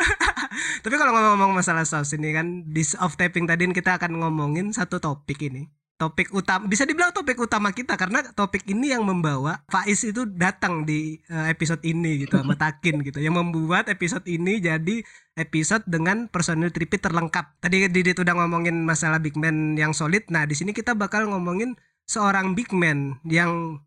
Tapi 0.84 0.94
kalau 0.96 1.12
ngomong-ngomong 1.12 1.52
masalah 1.60 1.84
saus 1.84 2.14
ini 2.16 2.32
kan 2.32 2.64
di 2.64 2.80
off 3.02 3.18
taping 3.18 3.44
tadi 3.44 3.68
kita 3.74 3.98
akan 4.00 4.22
ngomongin 4.22 4.72
satu 4.72 5.02
topik 5.02 5.42
ini. 5.50 5.68
Topik 5.94 6.34
utama 6.34 6.66
bisa 6.66 6.82
dibilang 6.82 7.14
topik 7.14 7.38
utama 7.38 7.70
kita 7.70 7.94
karena 7.94 8.26
topik 8.34 8.66
ini 8.66 8.90
yang 8.90 9.06
membawa 9.06 9.62
Faiz 9.70 10.02
itu 10.02 10.26
datang 10.26 10.82
di 10.82 11.22
uh, 11.30 11.46
episode 11.46 11.78
ini 11.86 12.26
gitu 12.26 12.34
sama 12.34 12.58
Takin 12.66 12.98
gitu 13.06 13.22
yang 13.22 13.38
membuat 13.38 13.86
episode 13.86 14.26
ini 14.26 14.58
jadi 14.58 15.06
episode 15.38 15.86
dengan 15.86 16.26
personil 16.26 16.74
tripit 16.74 16.98
terlengkap. 16.98 17.62
Tadi 17.62 17.86
Didit 17.90 18.18
udah 18.18 18.34
ngomongin 18.42 18.82
masalah 18.82 19.22
big 19.22 19.38
man 19.38 19.78
yang 19.78 19.94
solid. 19.94 20.26
Nah, 20.34 20.46
di 20.50 20.58
sini 20.58 20.74
kita 20.74 20.98
bakal 20.98 21.30
ngomongin 21.30 21.78
seorang 22.10 22.58
big 22.58 22.74
man 22.74 23.22
yang 23.22 23.78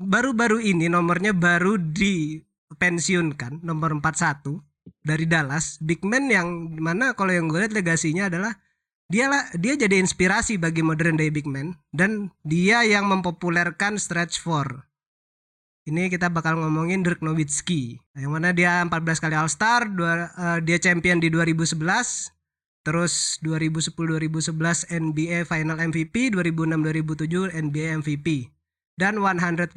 baru-baru 0.00 0.64
ini 0.64 0.88
nomornya 0.88 1.36
baru 1.36 1.76
dipensiunkan 1.76 3.60
nomor 3.60 3.92
41 4.00 4.64
dari 5.04 5.28
Dallas 5.28 5.76
big 5.80 6.00
man 6.08 6.32
yang 6.32 6.76
mana 6.80 7.12
kalau 7.12 7.32
yang 7.32 7.48
gue 7.52 7.60
lihat 7.60 7.76
legasinya 7.76 8.32
adalah 8.32 8.56
dia 9.10 9.26
lah 9.26 9.50
dia 9.58 9.74
jadi 9.74 9.98
inspirasi 9.98 10.56
bagi 10.56 10.86
modern 10.86 11.18
day 11.18 11.34
big 11.34 11.44
man 11.50 11.74
dan 11.90 12.30
dia 12.46 12.86
yang 12.86 13.10
mempopulerkan 13.10 13.98
stretch 13.98 14.38
four 14.38 14.86
ini 15.90 16.06
kita 16.06 16.30
bakal 16.30 16.62
ngomongin 16.62 17.02
Dirk 17.02 17.18
Nowitzki 17.18 17.98
yang 18.14 18.30
mana 18.38 18.54
dia 18.54 18.78
14 18.86 19.18
kali 19.18 19.34
All 19.34 19.50
Star 19.50 19.90
dua, 19.90 20.30
uh, 20.38 20.58
dia 20.62 20.78
champion 20.78 21.18
di 21.18 21.26
2011 21.26 21.74
terus 22.86 23.42
2010 23.42 23.92
2011 23.98 24.54
NBA 24.88 25.38
Final 25.50 25.82
MVP 25.82 26.30
2006 26.30 27.26
2007 27.26 27.58
NBA 27.66 27.86
MVP 28.06 28.54
dan 28.94 29.18
100% 29.18 29.72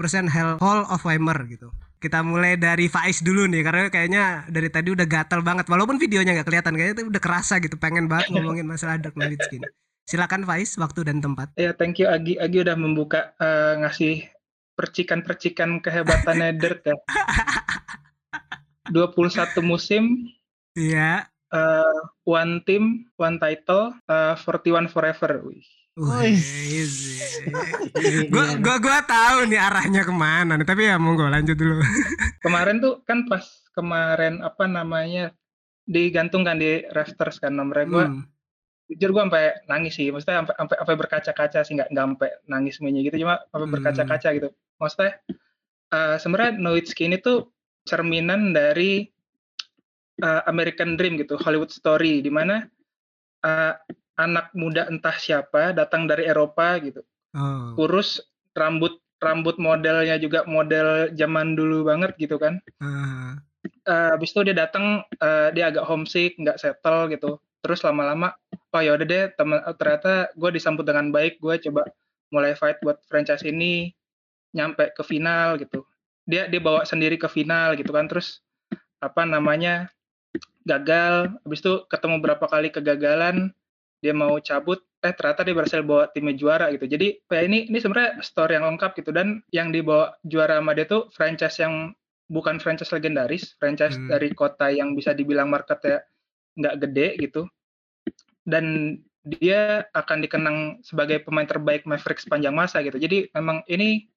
Hall 0.60 0.82
of 0.92 1.02
Famer 1.02 1.40
gitu. 1.48 1.72
Kita 2.04 2.20
mulai 2.20 2.60
dari 2.60 2.92
Faiz 2.92 3.24
dulu 3.24 3.48
nih 3.48 3.64
karena 3.64 3.88
kayaknya 3.88 4.24
dari 4.52 4.68
tadi 4.68 4.92
udah 4.92 5.08
gatel 5.08 5.40
banget 5.40 5.72
walaupun 5.72 5.96
videonya 5.96 6.36
nggak 6.36 6.52
kelihatan 6.52 6.76
kayaknya 6.76 6.96
itu 7.00 7.04
udah 7.08 7.22
kerasa 7.24 7.64
gitu 7.64 7.80
pengen 7.80 8.12
banget 8.12 8.28
ngomongin 8.36 8.68
masalah 8.68 9.00
Dirk 9.00 9.16
Nowitzki. 9.16 9.64
Silakan 10.04 10.44
Faiz 10.44 10.76
waktu 10.76 11.08
dan 11.08 11.24
tempat. 11.24 11.56
Ya 11.56 11.72
thank 11.72 12.04
you 12.04 12.12
Agi 12.12 12.36
Agi 12.36 12.60
udah 12.60 12.76
membuka 12.76 13.32
uh, 13.40 13.80
ngasih 13.80 14.28
percikan-percikan 14.76 15.80
kehebatannya 15.80 16.52
Dirk 16.60 16.84
ya. 16.84 17.00
21 18.92 19.64
musim. 19.64 20.28
Iya. 20.76 21.32
Uh, 21.56 22.04
one 22.28 22.60
team, 22.68 23.08
one 23.16 23.40
title, 23.40 23.96
uh, 24.12 24.36
41 24.36 24.92
forever. 24.92 25.40
Wih 25.48 25.64
gua 28.34 28.46
gua 28.58 28.76
gua 28.82 28.98
tahu 29.06 29.46
nih 29.46 29.62
arahnya 29.62 30.02
ke 30.02 30.14
mana 30.14 30.58
nih 30.58 30.66
tapi 30.66 30.90
ya 30.90 30.98
monggo 30.98 31.30
lanjut 31.30 31.54
dulu. 31.54 31.86
Kemarin 32.42 32.82
tuh 32.82 33.06
kan 33.06 33.30
pas 33.30 33.46
kemarin 33.78 34.42
apa 34.42 34.66
namanya 34.66 35.38
digantungkan 35.86 36.58
di 36.58 36.82
rafters 36.90 37.38
kan 37.38 37.54
nomornya 37.54 37.88
gua. 37.90 38.06
Hmm. 38.10 38.26
jujur 38.84 39.16
gua 39.16 39.26
sampai 39.30 39.64
nangis 39.72 39.96
sih 39.96 40.12
maksudnya 40.12 40.44
sampai 40.44 40.54
sampai, 40.60 40.76
sampai 40.76 40.96
berkaca-kaca 41.00 41.60
sih 41.64 41.74
nggak 41.80 41.90
nggak 41.96 42.04
sampai 42.04 42.30
nangis 42.52 42.74
semuanya 42.78 43.00
gitu 43.06 43.16
cuma 43.24 43.40
sampai 43.48 43.68
hmm. 43.70 43.76
berkaca-kaca 43.80 44.30
gitu. 44.36 44.50
Maksudnya 44.82 45.12
uh, 45.94 46.16
sebenarnya 46.20 46.52
Nowitzki 46.60 47.08
ini 47.08 47.18
tuh 47.22 47.54
cerminan 47.88 48.52
dari 48.52 49.08
uh, 50.26 50.42
American 50.50 50.98
Dream 51.00 51.22
gitu 51.22 51.40
Hollywood 51.40 51.70
Story 51.70 52.20
di 52.20 52.32
mana 52.34 52.66
uh, 53.46 53.74
anak 54.18 54.54
muda 54.54 54.86
entah 54.90 55.16
siapa 55.18 55.74
datang 55.74 56.06
dari 56.06 56.30
Eropa 56.30 56.78
gitu. 56.82 57.02
Oh. 57.34 57.74
Kurus, 57.74 58.22
rambut 58.54 59.02
rambut 59.24 59.56
modelnya 59.56 60.20
juga 60.20 60.44
model 60.44 61.16
zaman 61.16 61.56
dulu 61.56 61.88
banget 61.88 62.14
gitu 62.20 62.36
kan. 62.38 62.60
Uh. 62.84 63.40
Uh, 63.88 64.16
abis 64.16 64.36
itu 64.36 64.44
dia 64.48 64.56
datang, 64.56 65.04
uh, 65.24 65.48
dia 65.56 65.72
agak 65.72 65.88
homesick, 65.88 66.36
nggak 66.36 66.60
settle 66.60 67.08
gitu. 67.12 67.40
Terus 67.64 67.80
lama-lama, 67.84 68.36
oh 68.76 68.82
ya 68.84 68.96
udah 68.96 69.08
deh, 69.08 69.32
temen, 69.40 69.60
oh, 69.64 69.76
ternyata 69.76 70.32
gue 70.36 70.50
disambut 70.52 70.84
dengan 70.84 71.12
baik. 71.16 71.40
Gue 71.40 71.56
coba 71.64 71.88
mulai 72.28 72.60
fight 72.60 72.84
buat 72.84 73.00
franchise 73.08 73.44
ini, 73.48 73.96
nyampe 74.52 74.92
ke 74.92 75.04
final 75.08 75.56
gitu. 75.60 75.88
Dia 76.28 76.52
dia 76.52 76.60
bawa 76.60 76.84
sendiri 76.84 77.16
ke 77.16 77.32
final 77.32 77.80
gitu 77.80 77.92
kan. 77.96 78.12
Terus 78.12 78.44
apa 79.00 79.24
namanya 79.24 79.88
gagal. 80.68 81.32
Abis 81.48 81.64
itu 81.64 81.88
ketemu 81.88 82.20
berapa 82.20 82.44
kali 82.44 82.68
kegagalan 82.72 83.56
dia 84.04 84.12
mau 84.12 84.36
cabut 84.44 84.84
eh 85.04 85.16
ternyata 85.16 85.48
dia 85.48 85.56
berhasil 85.56 85.80
bawa 85.84 86.12
timnya 86.12 86.36
juara 86.36 86.68
gitu. 86.76 86.84
Jadi 86.88 87.24
kayak 87.28 87.46
ini 87.48 87.60
ini 87.72 87.78
sebenarnya 87.80 88.20
story 88.20 88.60
yang 88.60 88.68
lengkap 88.76 88.92
gitu. 89.00 89.16
Dan 89.16 89.40
yang 89.56 89.72
dibawa 89.72 90.20
juara 90.28 90.60
sama 90.60 90.76
dia 90.76 90.88
tuh 90.88 91.08
franchise 91.16 91.64
yang 91.64 91.96
bukan 92.28 92.60
franchise 92.60 92.92
legendaris 92.92 93.56
franchise 93.60 93.96
hmm. 93.96 94.12
dari 94.12 94.32
kota 94.36 94.72
yang 94.72 94.96
bisa 94.96 95.16
dibilang 95.16 95.48
marketnya 95.48 96.04
nggak 96.60 96.76
gede 96.84 97.08
gitu. 97.20 97.42
Dan 98.44 99.00
dia 99.24 99.88
akan 99.96 100.20
dikenang 100.20 100.58
sebagai 100.84 101.24
pemain 101.24 101.48
terbaik 101.48 101.88
Maverick 101.88 102.20
sepanjang 102.20 102.52
masa 102.52 102.84
gitu. 102.84 103.00
Jadi 103.00 103.32
memang 103.32 103.64
ini 103.72 104.12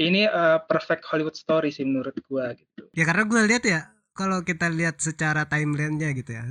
ini 0.00 0.24
uh, 0.24 0.60
perfect 0.64 1.04
Hollywood 1.04 1.36
story 1.36 1.68
sih 1.68 1.84
menurut 1.84 2.16
gua 2.24 2.56
gitu. 2.56 2.88
Ya 2.96 3.04
karena 3.04 3.28
gue 3.28 3.40
lihat 3.44 3.64
ya 3.68 3.92
kalau 4.12 4.44
kita 4.44 4.68
lihat 4.68 5.00
secara 5.00 5.48
timelinenya 5.48 6.12
gitu 6.12 6.36
ya. 6.36 6.44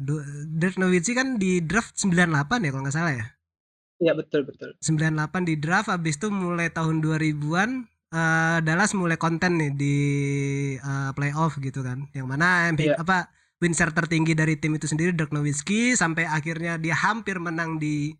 Dirk 0.49 0.81
Nowitzki 0.81 1.13
kan 1.13 1.37
di 1.37 1.61
draft 1.61 1.93
98 1.97 2.65
ya 2.65 2.69
kalau 2.73 2.83
nggak 2.85 2.95
salah 2.95 3.13
ya. 3.13 3.25
Iya 4.01 4.17
betul 4.17 4.49
betul. 4.49 4.73
98 4.81 5.45
di 5.45 5.55
draft 5.61 5.93
habis 5.93 6.17
itu 6.17 6.33
mulai 6.33 6.73
tahun 6.73 7.05
2000-an 7.05 7.85
uh, 8.09 8.17
eh, 8.17 8.57
Dallas 8.65 8.97
mulai 8.97 9.21
konten 9.21 9.61
nih 9.61 9.71
di 9.77 9.97
uh, 10.81 11.13
playoff 11.13 11.61
gitu 11.61 11.85
kan. 11.85 12.09
Yang 12.17 12.27
mana 12.27 12.73
MVP, 12.73 12.97
ya. 12.97 12.97
apa 12.97 13.29
win 13.61 13.77
share 13.77 13.93
tertinggi 13.93 14.33
dari 14.33 14.57
tim 14.57 14.73
itu 14.73 14.89
sendiri 14.89 15.13
Dirk 15.13 15.29
Nowitzki 15.29 15.93
sampai 15.93 16.25
akhirnya 16.25 16.81
dia 16.81 16.97
hampir 16.97 17.37
menang 17.37 17.77
di 17.77 18.17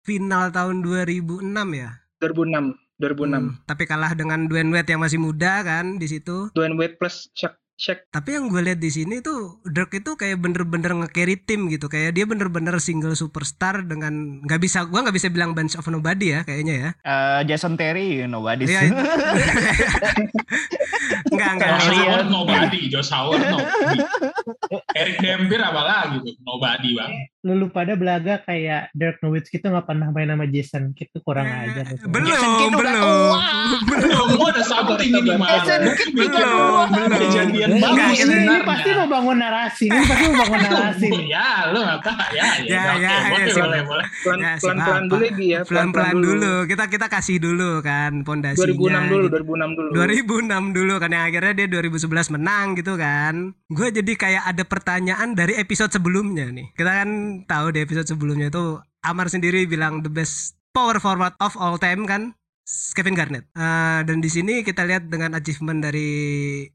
final 0.00 0.48
tahun 0.48 0.80
2006 0.80 1.44
ya. 1.76 1.92
2006 2.24 2.72
2006. 2.98 3.30
Hmm, 3.30 3.54
tapi 3.62 3.86
kalah 3.86 4.16
dengan 4.16 4.50
Dwayne 4.50 4.74
Wade 4.74 4.90
yang 4.90 5.04
masih 5.04 5.22
muda 5.22 5.62
kan 5.62 6.02
di 6.02 6.08
situ. 6.10 6.50
Dwayne 6.50 6.74
Wade 6.74 6.98
plus 6.98 7.30
Shaq 7.36 7.54
Shaq. 7.78 8.10
Tapi 8.10 8.34
yang 8.34 8.50
gue 8.50 8.58
lihat 8.58 8.82
di 8.82 8.90
sini 8.90 9.22
tuh 9.22 9.62
Dirk 9.62 9.94
itu 9.94 10.18
kayak 10.18 10.42
bener-bener 10.42 10.98
nge-carry 10.98 11.38
tim 11.38 11.70
gitu. 11.70 11.86
Kayak 11.86 12.18
dia 12.18 12.26
bener-bener 12.26 12.74
single 12.82 13.14
superstar 13.14 13.86
dengan 13.86 14.42
nggak 14.42 14.58
bisa 14.58 14.82
gue 14.82 14.98
nggak 14.98 15.14
bisa 15.14 15.30
bilang 15.30 15.54
bunch 15.54 15.78
of 15.78 15.86
nobody 15.86 16.34
ya 16.34 16.42
kayaknya 16.42 16.74
ya. 16.74 16.90
Uh, 17.06 17.40
Jason 17.46 17.78
Terry 17.78 18.18
nobody. 18.26 18.66
Iya. 18.66 18.90
enggak 21.30 21.50
enggak. 21.54 21.70
Josh 21.78 21.90
Howard 21.94 22.28
nobody, 22.34 22.80
Josh 22.90 23.10
Howard 23.14 23.46
nobody. 23.46 23.98
Eric 24.98 25.16
Dembir 25.22 25.62
apa 25.62 25.82
lagi 25.86 26.16
tuh 26.26 26.34
nobody 26.42 26.98
bang. 26.98 27.14
Lulu 27.46 27.70
pada 27.70 27.94
belaga 27.94 28.42
kayak 28.42 28.90
Dirk 28.92 29.22
Nowitzki 29.22 29.62
itu 29.62 29.70
nggak 29.70 29.86
pernah 29.86 30.10
main 30.10 30.28
sama 30.28 30.46
Jason. 30.50 30.90
Gitu 30.92 31.22
kurang 31.22 31.46
eh, 31.46 31.70
aja. 31.70 31.82
Belum, 32.10 32.26
belum, 32.34 32.72
belum. 32.74 33.36
Belum, 33.86 34.26
mau 34.34 34.50
ada 34.50 34.62
satu 34.66 34.98
ini 34.98 35.20
mana? 35.38 35.62
Belum, 36.10 36.86
belum. 36.90 37.18
Kejadian 37.18 37.70
yang 37.78 37.94
bagus. 37.94 38.18
Ini, 38.26 38.34
ini 38.42 38.56
pasti 38.66 38.88
mau 38.96 39.06
bangun 39.06 39.36
narasi. 39.38 39.86
Ini 39.86 40.02
pasti 40.02 40.24
mau 40.26 40.36
bangun 40.42 40.60
narasi 40.66 41.10
ya 41.28 41.68
lo 41.70 41.80
apa 41.84 42.12
ya 42.32 42.46
ya 42.64 42.96
ya, 42.96 43.14
ya, 43.28 43.44
ya, 43.44 43.54
boleh 43.60 43.82
boleh 43.84 44.06
pelan 44.24 44.38
ya, 44.40 44.52
pelan 44.56 44.78
pelan 44.80 45.04
dulu 45.06 45.24
lagi 45.28 45.46
ya 45.46 45.60
pelan 45.66 45.88
pelan 45.92 46.16
dulu. 46.18 46.54
kita 46.64 46.84
kita 46.88 47.06
kasih 47.06 47.36
dulu 47.36 47.70
kan 47.84 48.12
pondasinya 48.24 49.04
2006 49.04 49.12
dulu 49.12 49.26
2006 49.28 49.78
dulu. 49.78 49.90
2006 49.92 50.76
dulu 50.76 50.94
kan 51.00 51.10
yang 51.12 51.24
akhirnya 51.28 51.52
dia 51.54 51.66
2011 51.68 52.34
menang 52.38 52.66
gitu 52.78 52.92
kan. 52.96 53.34
Gue 53.68 53.88
jadi 53.92 54.12
kayak 54.16 54.42
ada 54.48 54.64
pertanyaan 54.64 55.28
dari 55.36 55.54
episode 55.60 55.92
sebelumnya 55.92 56.48
nih. 56.48 56.72
Kita 56.72 57.04
kan 57.04 57.08
tahu 57.48 57.74
di 57.74 57.84
episode 57.84 58.08
sebelumnya 58.08 58.48
itu 58.52 58.80
Amar 59.02 59.30
sendiri 59.30 59.64
bilang 59.64 60.02
the 60.02 60.10
best 60.10 60.58
power 60.74 60.98
forward 60.98 61.32
of 61.38 61.54
all 61.54 61.78
time 61.78 62.04
kan 62.04 62.34
Kevin 62.68 63.16
Garnett. 63.16 63.48
Uh, 63.56 64.04
dan 64.04 64.20
di 64.20 64.28
sini 64.28 64.60
kita 64.60 64.84
lihat 64.84 65.08
dengan 65.08 65.32
achievement 65.32 65.80
dari 65.80 66.08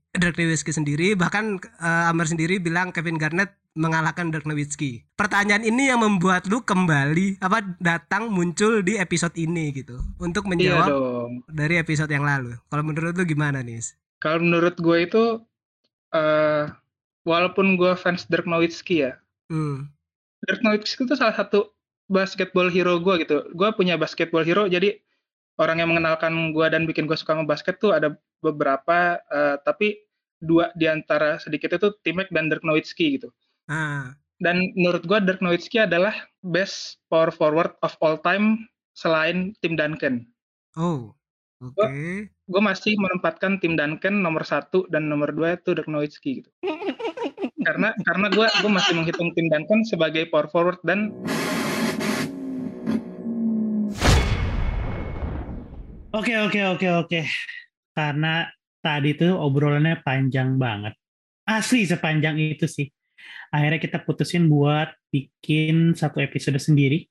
Dirk 0.10 0.34
Nowitzki 0.42 0.74
sendiri, 0.74 1.14
bahkan 1.14 1.62
uh, 1.78 2.10
Amar 2.10 2.26
sendiri 2.26 2.58
bilang 2.58 2.90
Kevin 2.90 3.22
Garnett 3.22 3.54
mengalahkan 3.78 4.34
Dirk 4.34 4.50
Nowitzki. 4.50 5.06
Pertanyaan 5.14 5.62
ini 5.62 5.94
yang 5.94 6.02
membuat 6.02 6.50
lu 6.50 6.66
kembali 6.66 7.42
apa 7.42 7.62
datang 7.78 8.34
muncul 8.34 8.82
di 8.82 8.98
episode 8.98 9.38
ini 9.38 9.74
gitu 9.74 10.02
untuk 10.18 10.50
menjawab 10.50 10.90
iya 10.90 11.02
dari 11.50 11.78
episode 11.78 12.10
yang 12.10 12.26
lalu. 12.26 12.58
Kalau 12.70 12.84
menurut 12.86 13.14
lu 13.14 13.26
gimana 13.26 13.62
nih? 13.62 13.82
Kalau 14.18 14.42
menurut 14.42 14.78
gue 14.78 14.98
itu 14.98 15.24
uh, 16.14 16.66
walaupun 17.26 17.78
gue 17.78 17.94
fans 17.98 18.26
Dirk 18.30 18.50
Nowitzki 18.50 19.06
ya, 19.06 19.18
hmm. 19.50 19.90
Dirk 20.44 20.62
Nowitzki 20.62 21.08
itu 21.08 21.16
salah 21.16 21.36
satu 21.36 21.72
basketball 22.12 22.68
hero 22.68 23.00
gue 23.00 23.24
gitu. 23.24 23.48
Gue 23.56 23.70
punya 23.76 23.96
basketball 23.96 24.44
hero 24.44 24.68
jadi 24.68 25.00
orang 25.62 25.84
yang 25.84 25.90
mengenalkan 25.94 26.52
gue 26.52 26.66
dan 26.68 26.84
bikin 26.90 27.06
gue 27.06 27.16
suka 27.16 27.38
ngebasket 27.38 27.78
tuh 27.80 27.94
ada 27.94 28.18
beberapa 28.44 29.22
uh, 29.32 29.56
tapi 29.64 30.02
dua 30.44 30.74
di 30.76 30.92
antara 30.92 31.40
sedikit 31.40 31.72
itu 31.80 31.96
Timek 32.04 32.28
dan 32.34 32.52
Dirk 32.52 32.68
Nowitzki 32.68 33.20
gitu. 33.20 33.32
Ah. 33.72 34.12
Dan 34.44 34.76
menurut 34.76 35.08
gue 35.08 35.20
Dirk 35.24 35.40
Nowitzki 35.40 35.80
adalah 35.80 36.14
best 36.44 37.00
power 37.08 37.32
forward 37.32 37.72
of 37.80 37.96
all 38.04 38.20
time 38.20 38.68
selain 38.94 39.56
Tim 39.64 39.80
Duncan. 39.80 40.28
Oh. 40.76 41.16
Oke. 41.64 41.80
Okay. 41.80 42.14
Gue 42.44 42.60
masih 42.60 43.00
menempatkan 43.00 43.56
tim 43.64 43.80
Duncan 43.80 44.20
nomor 44.20 44.44
satu 44.44 44.84
dan 44.92 45.08
nomor 45.08 45.32
dua 45.32 45.56
itu 45.56 45.72
Dirk 45.72 45.88
Nowitzki 45.88 46.44
gitu. 46.44 46.52
karena 47.64 47.96
karena 48.04 48.28
gue 48.30 48.48
gue 48.48 48.72
masih 48.72 48.94
menghitung 48.94 49.32
tim 49.34 49.48
Duncan 49.50 49.82
sebagai 49.88 50.28
power 50.30 50.52
forward 50.52 50.80
dan 50.84 51.10
Oke 56.14 56.38
oke 56.38 56.62
oke 56.78 56.88
oke. 56.94 57.22
Karena 57.90 58.46
tadi 58.86 59.18
tuh 59.18 59.34
obrolannya 59.34 59.98
panjang 60.06 60.62
banget. 60.62 60.94
Asli 61.42 61.90
sepanjang 61.90 62.38
itu 62.38 62.70
sih. 62.70 62.86
Akhirnya 63.50 63.82
kita 63.82 63.98
putusin 64.06 64.46
buat 64.46 64.94
bikin 65.10 65.98
satu 65.98 66.22
episode 66.22 66.62
sendiri. 66.62 67.10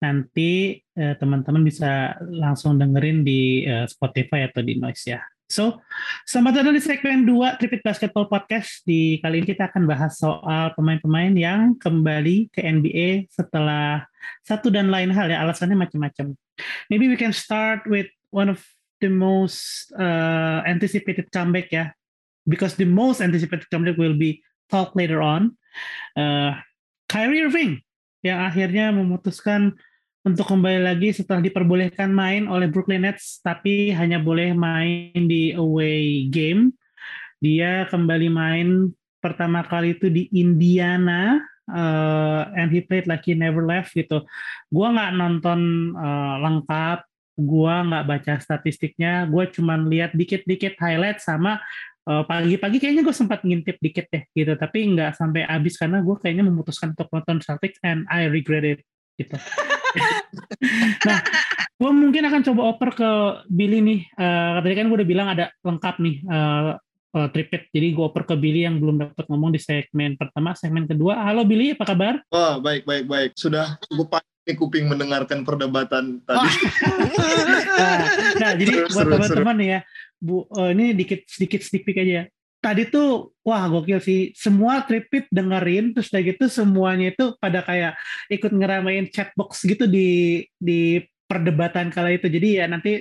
Nanti 0.00 0.80
eh, 0.80 1.14
teman-teman 1.20 1.60
bisa 1.60 2.16
langsung 2.32 2.80
dengerin 2.80 3.20
di 3.20 3.68
eh, 3.68 3.84
Spotify 3.84 4.48
atau 4.48 4.64
di 4.64 4.80
Noise 4.80 5.04
ya. 5.04 5.20
So, 5.50 5.82
selamat 6.30 6.62
datang 6.62 6.78
di 6.78 6.82
segmen 6.82 7.26
2 7.26 7.58
Tripit 7.58 7.82
Basketball 7.82 8.30
Podcast. 8.30 8.86
Di 8.86 9.18
kali 9.18 9.42
ini 9.42 9.50
kita 9.50 9.66
akan 9.66 9.82
bahas 9.82 10.14
soal 10.14 10.70
pemain-pemain 10.78 11.34
yang 11.34 11.74
kembali 11.74 12.54
ke 12.54 12.62
NBA 12.62 13.26
setelah 13.34 14.06
satu 14.46 14.70
dan 14.70 14.94
lain 14.94 15.10
hal 15.10 15.26
ya. 15.26 15.42
Alasannya 15.42 15.74
macam-macam. 15.74 16.38
Maybe 16.86 17.10
we 17.10 17.18
can 17.18 17.34
start 17.34 17.82
with 17.90 18.06
one 18.30 18.46
of 18.46 18.62
the 19.02 19.10
most 19.10 19.90
uh, 19.98 20.62
anticipated 20.70 21.26
comeback 21.34 21.74
ya, 21.74 21.90
because 22.46 22.78
the 22.78 22.86
most 22.86 23.18
anticipated 23.18 23.66
comeback 23.74 23.98
will 23.98 24.14
be 24.14 24.46
talk 24.70 24.94
later 24.94 25.18
on. 25.18 25.58
Uh, 26.14 26.54
Kyrie 27.10 27.42
Irving 27.42 27.82
yang 28.22 28.38
akhirnya 28.38 28.94
memutuskan 28.94 29.74
untuk 30.20 30.52
kembali 30.52 30.84
lagi 30.84 31.16
setelah 31.16 31.40
diperbolehkan 31.40 32.12
main 32.12 32.44
oleh 32.44 32.68
Brooklyn 32.68 33.08
Nets, 33.08 33.40
tapi 33.40 33.88
hanya 33.96 34.20
boleh 34.20 34.52
main 34.52 35.16
di 35.16 35.56
away 35.56 36.28
game. 36.28 36.76
Dia 37.40 37.88
kembali 37.88 38.28
main 38.28 38.68
pertama 39.24 39.64
kali 39.64 39.96
itu 39.96 40.12
di 40.12 40.28
Indiana, 40.36 41.40
uh, 41.72 42.52
and 42.52 42.68
he 42.68 42.84
played 42.84 43.08
like 43.08 43.24
he 43.24 43.32
never 43.32 43.64
left 43.64 43.96
gitu. 43.96 44.20
Gua 44.68 44.92
nggak 44.92 45.12
nonton 45.16 45.60
uh, 45.96 46.36
lengkap, 46.44 47.00
gua 47.40 47.80
nggak 47.88 48.04
baca 48.04 48.34
statistiknya, 48.44 49.24
gue 49.24 49.44
cuma 49.56 49.80
lihat 49.80 50.12
dikit-dikit 50.12 50.76
highlight 50.76 51.24
sama 51.24 51.60
pagi 52.00 52.58
pagi-pagi 52.58 52.82
kayaknya 52.82 53.02
gue 53.06 53.14
sempat 53.14 53.46
ngintip 53.46 53.78
dikit 53.78 54.10
deh 54.10 54.24
gitu, 54.34 54.58
tapi 54.58 54.82
nggak 54.82 55.14
sampai 55.14 55.46
habis 55.46 55.78
karena 55.78 56.02
gue 56.02 56.16
kayaknya 56.18 56.42
memutuskan 56.42 56.90
untuk 56.90 57.06
nonton 57.06 57.38
Celtics 57.38 57.78
and 57.86 58.02
I 58.10 58.26
regret 58.26 58.66
it 58.66 58.80
gitu. 59.14 59.38
nah, 61.08 61.18
gue 61.80 61.90
mungkin 61.90 62.22
akan 62.26 62.40
coba 62.52 62.62
oper 62.74 62.90
ke 62.94 63.10
Billy 63.50 63.80
nih. 63.80 64.00
Uh, 64.14 64.60
tadi 64.62 64.74
kan 64.76 64.86
gue 64.88 64.96
udah 65.00 65.08
bilang 65.08 65.28
ada 65.32 65.50
lengkap 65.64 65.96
nih 65.98 66.16
uh, 66.26 66.76
uh, 67.16 67.28
tripit. 67.30 67.66
Jadi 67.72 67.86
gue 67.94 68.04
oper 68.04 68.24
ke 68.26 68.34
Billy 68.38 68.66
yang 68.66 68.78
belum 68.78 69.00
dapat 69.00 69.24
ngomong 69.26 69.50
di 69.54 69.60
segmen 69.60 70.14
pertama, 70.14 70.54
segmen 70.54 70.86
kedua. 70.86 71.18
Halo 71.26 71.42
Billy, 71.46 71.74
apa 71.74 71.84
kabar? 71.86 72.14
Wah, 72.30 72.58
baik, 72.62 72.86
baik, 72.86 73.04
baik. 73.06 73.30
Sudah 73.34 73.78
cukup 73.86 74.22
ini 74.48 74.56
kuping 74.56 74.86
mendengarkan 74.88 75.44
perdebatan 75.44 76.24
tadi. 76.24 76.48
nah, 77.78 77.98
nah, 78.40 78.52
jadi 78.56 78.88
buat 78.88 79.06
teman-teman 79.06 79.58
ya, 79.60 79.78
Bu, 80.18 80.48
uh, 80.48 80.72
ini 80.72 80.96
dikit 80.96 81.28
sedikit 81.28 81.60
sedikit 81.62 81.94
aja. 82.00 82.26
Tadi 82.60 82.92
tuh 82.92 83.32
wah 83.40 83.64
gokil 83.72 84.00
sih. 84.04 84.20
Semua 84.36 84.84
tripit 84.84 85.24
dengerin 85.32 85.96
terus 85.96 86.12
kayak 86.12 86.36
gitu 86.36 86.44
semuanya 86.52 87.10
itu 87.12 87.32
pada 87.40 87.64
kayak 87.64 87.96
ikut 88.28 88.52
ngeramein 88.52 89.08
chatbox 89.08 89.64
gitu 89.64 89.88
di 89.88 90.44
di 90.60 91.00
perdebatan 91.24 91.88
kala 91.88 92.12
itu. 92.12 92.28
Jadi 92.28 92.60
ya 92.60 92.68
nanti 92.68 93.00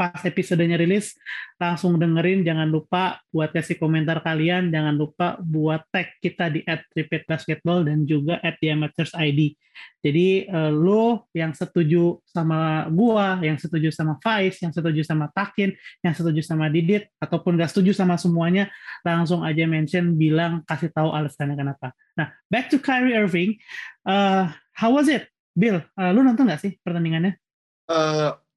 pas 0.00 0.16
episodenya 0.24 0.80
rilis 0.80 1.12
langsung 1.60 2.00
dengerin. 2.00 2.40
Jangan 2.40 2.72
lupa 2.72 3.20
buat 3.28 3.52
kasih 3.52 3.76
komentar 3.76 4.24
kalian. 4.24 4.72
Jangan 4.72 4.96
lupa 4.96 5.36
buat 5.44 5.84
tag 5.92 6.16
kita 6.24 6.48
di 6.48 6.64
at 6.64 6.88
basketball 7.28 7.84
dan 7.84 8.08
juga 8.08 8.40
at 8.40 8.56
the 8.64 8.72
amateurs 8.72 9.12
ID 9.12 9.52
jadi 10.00 10.48
uh, 10.48 10.72
lo 10.72 11.28
yang 11.36 11.52
setuju 11.52 12.24
sama 12.24 12.88
gua 12.88 13.36
yang 13.44 13.60
setuju 13.60 13.92
sama 13.92 14.16
Vice 14.16 14.64
yang 14.64 14.72
setuju 14.72 15.04
sama 15.04 15.28
Takin 15.28 15.76
yang 16.00 16.14
setuju 16.16 16.40
sama 16.40 16.72
Didit 16.72 17.12
ataupun 17.20 17.60
gak 17.60 17.68
setuju 17.68 17.92
sama 17.92 18.16
semuanya 18.16 18.72
langsung 19.04 19.44
aja 19.44 19.68
mention 19.68 20.16
bilang 20.16 20.64
kasih 20.64 20.88
tahu 20.88 21.12
alasannya 21.12 21.56
kenapa. 21.56 21.92
Nah 22.16 22.32
back 22.48 22.72
to 22.72 22.80
Kyrie 22.80 23.16
Irving. 23.16 23.60
Uh, 24.08 24.48
how 24.72 24.96
was 24.96 25.12
it? 25.12 25.28
Bill 25.52 25.84
uh, 25.84 26.10
lu 26.16 26.24
nonton 26.24 26.48
gak 26.48 26.64
sih 26.64 26.80
pertandingannya 26.80 27.36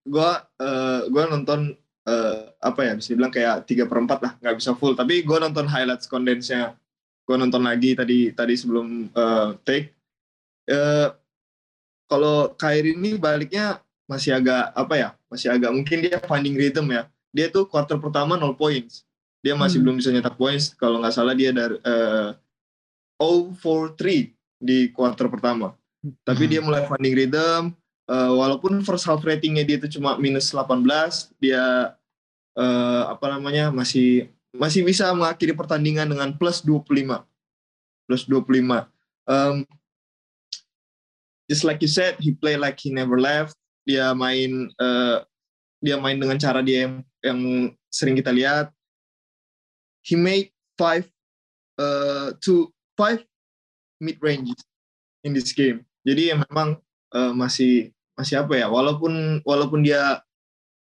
gue 0.04 0.30
uh, 0.60 1.02
gue 1.08 1.24
nonton 1.32 1.76
uh, 2.08 2.40
apa 2.60 2.82
ya 2.84 2.94
bisa 3.00 3.16
dibilang 3.16 3.34
kayak 3.34 3.64
tiga 3.64 3.88
perempat 3.88 4.20
lah 4.24 4.32
nggak 4.40 4.56
bisa 4.60 4.72
full. 4.76 4.94
Tapi 4.96 5.24
gue 5.24 5.38
nonton 5.40 5.68
highlights 5.68 6.08
kondensnya. 6.08 6.76
Gue 7.24 7.40
nonton 7.40 7.64
lagi 7.64 7.96
tadi 7.96 8.36
tadi 8.36 8.54
sebelum 8.56 9.08
uh, 9.16 9.56
take. 9.64 9.96
Uh, 10.68 11.12
kalau 12.08 12.52
Kyrie 12.56 12.96
ini 12.96 13.16
baliknya 13.16 13.80
masih 14.04 14.36
agak 14.36 14.76
apa 14.76 14.94
ya 15.00 15.10
masih 15.32 15.50
agak 15.50 15.72
mungkin 15.72 16.04
dia 16.04 16.20
finding 16.24 16.56
rhythm 16.60 16.92
ya. 16.92 17.08
Dia 17.34 17.50
tuh 17.50 17.66
quarter 17.66 17.98
pertama 17.98 18.38
0 18.38 18.54
points. 18.54 19.08
Dia 19.42 19.58
masih 19.58 19.82
hmm. 19.82 19.84
belum 19.88 19.96
bisa 19.98 20.14
nyetak 20.14 20.38
points. 20.38 20.76
Kalau 20.78 21.02
nggak 21.02 21.16
salah 21.16 21.34
dia 21.34 21.50
dari 21.50 21.80
uh, 21.82 22.38
0 23.18 23.58
for 23.58 23.96
3 23.98 24.30
di 24.62 24.94
quarter 24.94 25.28
pertama. 25.32 25.74
Hmm. 26.04 26.12
tapi 26.28 26.52
dia 26.52 26.60
mulai 26.60 26.84
finding 26.84 27.16
rhythm 27.16 27.72
uh, 28.10 28.32
walaupun 28.34 28.82
first 28.84 29.06
half 29.06 29.22
ratingnya 29.22 29.64
dia 29.68 29.78
itu 29.78 30.00
cuma 30.00 30.16
minus 30.18 30.52
18 30.52 30.84
dia 31.40 31.96
uh, 32.58 33.04
apa 33.12 33.26
namanya 33.32 33.70
masih 33.70 34.32
masih 34.54 34.86
bisa 34.86 35.10
mengakhiri 35.14 35.54
pertandingan 35.54 36.10
dengan 36.10 36.30
plus 36.36 36.62
25 36.62 37.24
plus 38.08 38.24
25 38.28 38.88
um, 39.28 39.66
just 41.50 41.64
like 41.64 41.82
you 41.82 41.92
said 41.92 42.16
he 42.20 42.32
play 42.32 42.56
like 42.56 42.80
he 42.80 42.90
never 42.90 43.20
left. 43.20 43.56
Dia 43.84 44.16
main 44.16 44.72
uh, 44.80 45.22
dia 45.84 46.00
main 46.00 46.16
dengan 46.16 46.40
cara 46.40 46.64
dia 46.64 46.88
yang, 46.88 46.96
yang 47.20 47.40
sering 47.92 48.16
kita 48.16 48.32
lihat. 48.32 48.72
He 50.04 50.16
made 50.16 50.52
five 50.80 51.08
uh, 51.80 52.36
to 52.44 52.72
five 52.96 53.24
mid 54.00 54.20
ranges 54.24 54.60
in 55.24 55.36
this 55.36 55.52
game. 55.52 55.84
Jadi 56.04 56.32
ya 56.32 56.36
memang 56.40 56.80
uh, 57.14 57.32
masih 57.32 57.94
masih 58.14 58.42
apa 58.42 58.54
ya 58.58 58.68
walaupun 58.70 59.42
walaupun 59.42 59.82
dia 59.82 60.22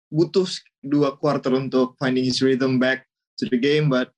butuh 0.10 0.46
dua 0.82 1.14
quarter 1.18 1.54
untuk 1.54 1.94
finding 2.02 2.26
his 2.26 2.42
rhythm 2.42 2.82
back 2.82 3.06
to 3.38 3.46
the 3.50 3.60
game 3.60 3.90
but 3.90 4.10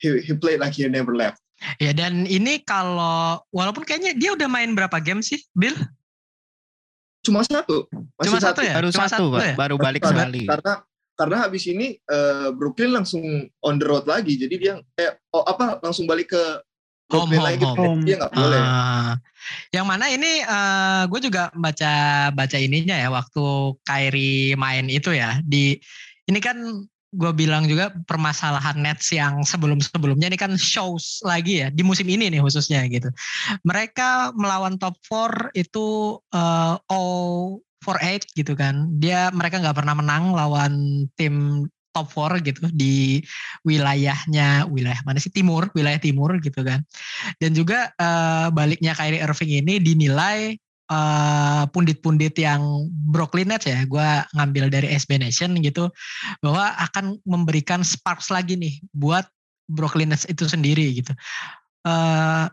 he 0.00 0.20
he 0.24 0.32
played 0.32 0.60
like 0.60 0.72
he 0.72 0.84
never 0.88 1.12
left. 1.12 1.40
Ya 1.76 1.92
dan 1.92 2.24
ini 2.24 2.64
kalau 2.64 3.44
walaupun 3.52 3.84
kayaknya 3.84 4.16
dia 4.16 4.32
udah 4.32 4.48
main 4.48 4.72
berapa 4.72 4.96
game 5.04 5.20
sih 5.20 5.44
Bill? 5.52 5.76
Cuma 7.20 7.44
satu. 7.44 7.84
Masih 8.16 8.32
Cuma 8.32 8.40
satu, 8.40 8.60
ya? 8.64 8.74
Baru 8.80 8.88
Cuma 8.88 9.04
satu, 9.12 9.26
satu 9.28 9.44
ya? 9.44 9.54
baru 9.60 9.76
balik 9.76 10.00
karena, 10.00 10.24
sekali. 10.24 10.48
Karena 10.48 10.72
karena 11.20 11.36
habis 11.44 11.68
ini 11.68 12.00
uh, 12.08 12.48
Brooklyn 12.56 12.96
langsung 12.96 13.20
on 13.60 13.76
the 13.76 13.84
road 13.84 14.08
lagi 14.08 14.40
jadi 14.40 14.54
dia 14.56 14.74
eh 14.96 15.20
oh, 15.36 15.44
apa 15.44 15.76
langsung 15.84 16.08
balik 16.08 16.32
ke 16.32 16.42
home, 17.10 17.30
home, 17.34 17.44
lagi 17.44 17.64
home. 17.66 18.02
dia 18.06 18.16
nggak 18.22 18.32
boleh. 18.32 18.60
Uh, 18.62 19.12
yang 19.74 19.86
mana 19.86 20.06
ini 20.10 20.46
uh, 20.46 20.54
eh, 20.54 21.02
gue 21.10 21.20
juga 21.26 21.50
baca 21.54 22.28
baca 22.30 22.56
ininya 22.58 22.94
ya 22.94 23.08
waktu 23.10 23.74
Kyrie 23.82 24.54
main 24.54 24.86
itu 24.86 25.10
ya 25.10 25.42
di 25.42 25.74
ini 26.30 26.38
kan 26.38 26.86
gue 27.10 27.32
bilang 27.34 27.66
juga 27.66 27.90
permasalahan 28.06 28.78
Nets 28.78 29.10
yang 29.10 29.42
sebelum-sebelumnya 29.42 30.30
ini 30.30 30.38
kan 30.38 30.54
shows 30.54 31.18
lagi 31.26 31.66
ya 31.66 31.68
di 31.74 31.82
musim 31.82 32.06
ini 32.06 32.30
nih 32.30 32.38
khususnya 32.38 32.86
gitu. 32.86 33.10
Mereka 33.66 34.38
melawan 34.38 34.78
top 34.78 34.94
4 35.10 35.50
itu 35.58 36.18
uh, 36.30 36.78
all 36.86 37.58
for 37.82 37.98
eight 37.98 38.22
gitu 38.38 38.54
kan. 38.54 38.86
Dia 39.02 39.34
mereka 39.34 39.58
nggak 39.58 39.82
pernah 39.82 39.98
menang 39.98 40.30
lawan 40.30 40.72
tim 41.18 41.66
top 41.90 42.10
4 42.14 42.42
gitu 42.46 42.70
di 42.70 43.20
wilayahnya 43.66 44.66
wilayah 44.70 45.00
mana 45.02 45.18
sih? 45.18 45.32
Timur 45.32 45.68
wilayah 45.74 45.98
timur 45.98 46.34
gitu 46.42 46.62
kan. 46.62 46.82
Dan 47.42 47.54
juga 47.54 47.90
uh, 47.98 48.48
baliknya 48.54 48.94
Kyrie 48.94 49.22
Irving 49.22 49.52
ini 49.64 49.78
dinilai 49.82 50.54
eh, 50.90 51.64
pundit-pundit 51.70 52.34
yang 52.34 52.90
Brooklyn 52.90 53.46
Nets 53.46 53.70
ya 53.70 53.86
gue 53.86 54.08
ngambil 54.34 54.74
dari 54.74 54.90
SB 54.90 55.22
Nation 55.22 55.54
gitu 55.62 55.86
bahwa 56.42 56.74
akan 56.90 57.14
memberikan 57.22 57.86
sparks 57.86 58.26
lagi 58.34 58.58
nih 58.58 58.74
buat 58.90 59.22
Brooklyn 59.70 60.10
Nets 60.10 60.26
itu 60.26 60.50
sendiri 60.50 60.98
gitu. 60.98 61.14
Uh, 61.86 62.50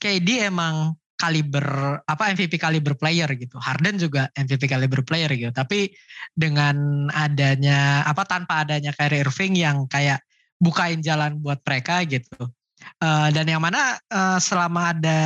KD 0.00 0.48
emang 0.48 0.96
kaliber 1.16 1.98
apa 2.04 2.32
MVP 2.32 2.60
kaliber 2.60 2.92
player 2.94 3.28
gitu. 3.34 3.56
Harden 3.56 3.96
juga 3.96 4.28
MVP 4.36 4.68
kaliber 4.68 5.00
player 5.00 5.32
gitu. 5.32 5.52
Tapi 5.52 5.88
dengan 6.36 7.08
adanya 7.12 8.04
apa 8.04 8.28
tanpa 8.28 8.62
adanya 8.64 8.92
Kyrie 8.92 9.24
Irving 9.24 9.56
yang 9.56 9.88
kayak 9.88 10.20
bukain 10.60 11.00
jalan 11.00 11.40
buat 11.40 11.60
mereka 11.64 12.04
gitu. 12.04 12.52
Uh, 13.00 13.32
dan 13.32 13.48
yang 13.48 13.64
mana 13.64 13.96
uh, 14.12 14.36
selama 14.38 14.92
ada 14.92 15.20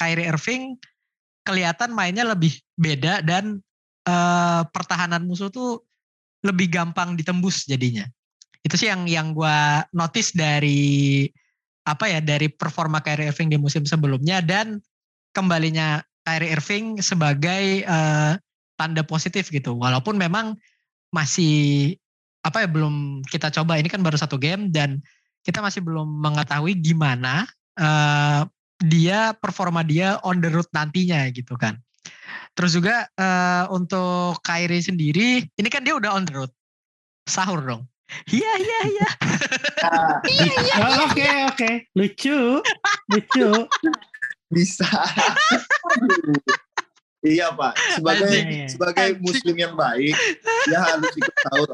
Kyrie 0.00 0.32
Irving 0.32 0.80
kelihatan 1.44 1.92
mainnya 1.92 2.24
lebih 2.24 2.56
beda 2.80 3.20
dan 3.20 3.60
uh, 4.08 4.64
pertahanan 4.72 5.28
musuh 5.28 5.52
tuh 5.52 5.84
lebih 6.40 6.72
gampang 6.72 7.16
ditembus 7.16 7.68
jadinya. 7.68 8.08
Itu 8.64 8.80
sih 8.80 8.88
yang 8.88 9.04
yang 9.04 9.36
gue 9.36 9.58
notice 9.92 10.32
dari 10.32 11.28
apa 11.84 12.08
ya 12.08 12.24
dari 12.24 12.48
performa 12.48 13.04
Kyrie 13.04 13.28
Irving 13.28 13.52
di 13.52 13.60
musim 13.60 13.84
sebelumnya 13.84 14.40
dan 14.40 14.80
kembalinya 15.34 16.00
Kyrie 16.24 16.54
Irving 16.56 17.02
sebagai 17.04 17.84
uh, 17.84 18.38
tanda 18.80 19.02
positif 19.04 19.52
gitu. 19.52 19.76
Walaupun 19.76 20.16
memang 20.16 20.56
masih 21.12 21.94
apa 22.44 22.64
ya 22.64 22.68
belum 22.68 23.24
kita 23.28 23.52
coba 23.52 23.80
ini 23.80 23.88
kan 23.88 24.00
baru 24.04 24.16
satu 24.16 24.36
game 24.36 24.68
dan 24.72 25.00
kita 25.44 25.60
masih 25.60 25.84
belum 25.84 26.08
mengetahui 26.20 26.76
gimana 26.80 27.44
uh, 27.80 28.44
dia 28.84 29.32
performa 29.38 29.84
dia 29.84 30.20
on 30.24 30.40
the 30.40 30.48
road 30.48 30.68
nantinya 30.72 31.28
gitu 31.32 31.54
kan. 31.60 31.76
Terus 32.54 32.76
juga 32.76 33.10
uh, 33.18 33.66
untuk 33.74 34.40
Kyrie 34.46 34.84
sendiri 34.84 35.44
ini 35.44 35.68
kan 35.68 35.82
dia 35.82 35.96
udah 35.96 36.14
on 36.16 36.24
the 36.24 36.34
road. 36.34 36.52
Sahur 37.28 37.60
dong. 37.64 37.84
Iya 38.28 38.52
iya 38.60 38.78
iya. 38.84 39.08
iya, 40.36 40.54
iya. 40.60 40.74
Oh, 40.84 41.08
oke 41.08 41.28
oke. 41.50 41.70
Lucu. 41.96 42.60
Lucu. 43.10 43.48
Bisa. 44.54 44.86
iya 47.34 47.50
Pak, 47.50 47.72
sebagai 47.98 48.28
Anjing. 48.28 48.68
sebagai 48.70 49.08
muslim 49.18 49.56
yang 49.56 49.74
baik, 49.74 50.14
ya 50.68 50.78
harus 50.80 51.12
ikut 51.16 51.34
sahur 51.42 51.68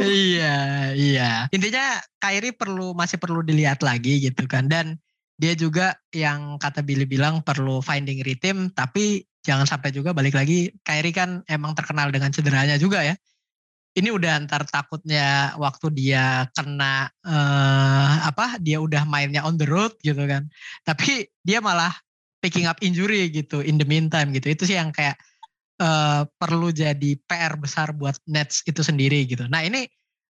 Iya, 0.00 0.58
iya. 0.94 1.30
Intinya 1.50 1.98
Kairi 2.22 2.54
perlu 2.54 2.94
masih 2.94 3.18
perlu 3.18 3.42
dilihat 3.42 3.82
lagi 3.82 4.22
gitu 4.22 4.46
kan 4.46 4.70
dan 4.70 4.96
dia 5.42 5.58
juga 5.58 5.98
yang 6.14 6.54
kata 6.62 6.86
Billy 6.86 7.02
bilang 7.02 7.42
perlu 7.42 7.82
finding 7.82 8.22
rhythm 8.22 8.70
tapi 8.70 9.26
jangan 9.42 9.66
sampai 9.66 9.90
juga 9.90 10.14
balik 10.14 10.38
lagi 10.38 10.70
Kairi 10.86 11.10
kan 11.10 11.42
emang 11.50 11.74
terkenal 11.74 12.14
dengan 12.14 12.30
cederanya 12.30 12.78
juga 12.78 13.02
ya 13.02 13.18
ini 13.92 14.08
udah 14.08 14.40
antar 14.40 14.64
takutnya 14.64 15.52
waktu 15.60 15.92
dia 15.92 16.48
kena 16.56 17.12
uh, 17.26 18.12
apa 18.24 18.56
dia 18.62 18.80
udah 18.80 19.04
mainnya 19.04 19.44
on 19.44 19.60
the 19.60 19.68
road 19.68 19.92
gitu 20.00 20.24
kan 20.24 20.48
tapi 20.86 21.28
dia 21.44 21.60
malah 21.60 21.92
picking 22.42 22.66
up 22.66 22.76
injury 22.82 23.30
gitu 23.30 23.62
in 23.62 23.78
the 23.78 23.86
meantime 23.86 24.34
gitu 24.34 24.50
itu 24.50 24.66
sih 24.66 24.76
yang 24.76 24.90
kayak 24.90 25.14
uh, 25.78 26.26
perlu 26.36 26.74
jadi 26.74 27.16
PR 27.24 27.54
besar 27.56 27.94
buat 27.94 28.18
Nets 28.26 28.66
itu 28.66 28.82
sendiri 28.82 29.24
gitu 29.24 29.46
nah 29.46 29.62
ini 29.62 29.86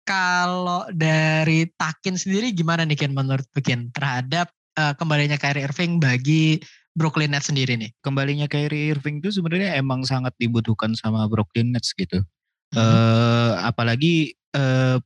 kalau 0.08 0.88
dari 0.88 1.68
Takin 1.68 2.16
sendiri 2.16 2.56
gimana 2.56 2.88
nih 2.88 2.96
Ken 2.96 3.12
menurut 3.12 3.44
Ken 3.60 3.92
terhadap 3.92 4.48
uh, 4.80 4.96
kembalinya 4.96 5.36
Kyrie 5.36 5.68
Irving 5.68 6.00
bagi 6.00 6.56
Brooklyn 6.96 7.36
Nets 7.36 7.52
sendiri 7.52 7.76
nih? 7.76 7.92
Kembalinya 8.00 8.48
Kyrie 8.48 8.96
Irving 8.96 9.20
itu 9.20 9.28
sebenarnya 9.36 9.76
emang 9.76 10.08
sangat 10.08 10.32
dibutuhkan 10.40 10.96
sama 10.96 11.28
Brooklyn 11.28 11.76
Nets 11.76 11.92
gitu. 11.92 12.24
Hmm. 12.72 12.80
Uh, 12.80 13.52
apalagi 13.68 14.32
uh, 14.56 14.96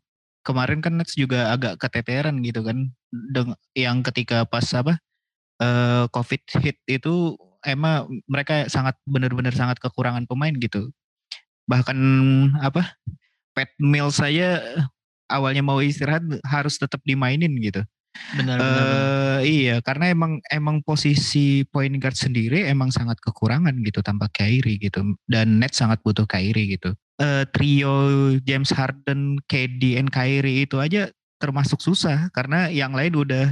kemarin 0.46 0.78
kan 0.78 0.94
Nets 0.94 1.18
juga 1.18 1.50
agak 1.50 1.82
keteteran 1.82 2.38
gitu 2.46 2.62
kan, 2.62 2.94
Deng 3.10 3.58
yang 3.74 4.06
ketika 4.06 4.46
pas 4.46 4.64
apa 4.72 5.02
uh, 5.62 6.05
COVID 6.11 6.42
hit 6.59 6.83
itu 6.90 7.38
emang 7.62 8.11
mereka 8.27 8.66
sangat 8.66 8.98
benar-benar 9.07 9.55
sangat 9.55 9.79
kekurangan 9.79 10.27
pemain 10.27 10.53
gitu. 10.59 10.90
Bahkan 11.70 11.98
apa 12.59 12.98
Pat 13.55 13.70
Mills 13.79 14.18
saya 14.18 14.59
awalnya 15.31 15.62
mau 15.62 15.79
istirahat 15.79 16.27
harus 16.42 16.77
tetap 16.77 17.01
dimainin 17.07 17.55
gitu. 17.62 17.87
Benar, 18.37 18.61
uh, 18.61 18.64
benar, 18.68 19.40
Iya, 19.42 19.77
karena 19.81 20.12
emang 20.12 20.37
emang 20.53 20.85
posisi 20.85 21.64
point 21.72 21.96
guard 21.96 22.14
sendiri 22.14 22.68
emang 22.68 22.92
sangat 22.92 23.16
kekurangan 23.25 23.72
gitu 23.83 24.05
tanpa 24.05 24.29
Kyrie 24.37 24.77
gitu. 24.77 25.16
Dan 25.25 25.62
Net 25.62 25.72
sangat 25.72 26.05
butuh 26.05 26.29
Kyrie 26.29 26.77
gitu. 26.77 26.92
Uh, 27.16 27.48
trio 27.55 28.37
James 28.44 28.68
Harden, 28.75 29.40
KD, 29.48 29.96
and 29.96 30.12
Kyrie 30.12 30.68
itu 30.68 30.77
aja 30.77 31.09
termasuk 31.40 31.83
susah 31.83 32.31
karena 32.31 32.70
yang 32.70 32.94
lain 32.94 33.18
udah 33.18 33.51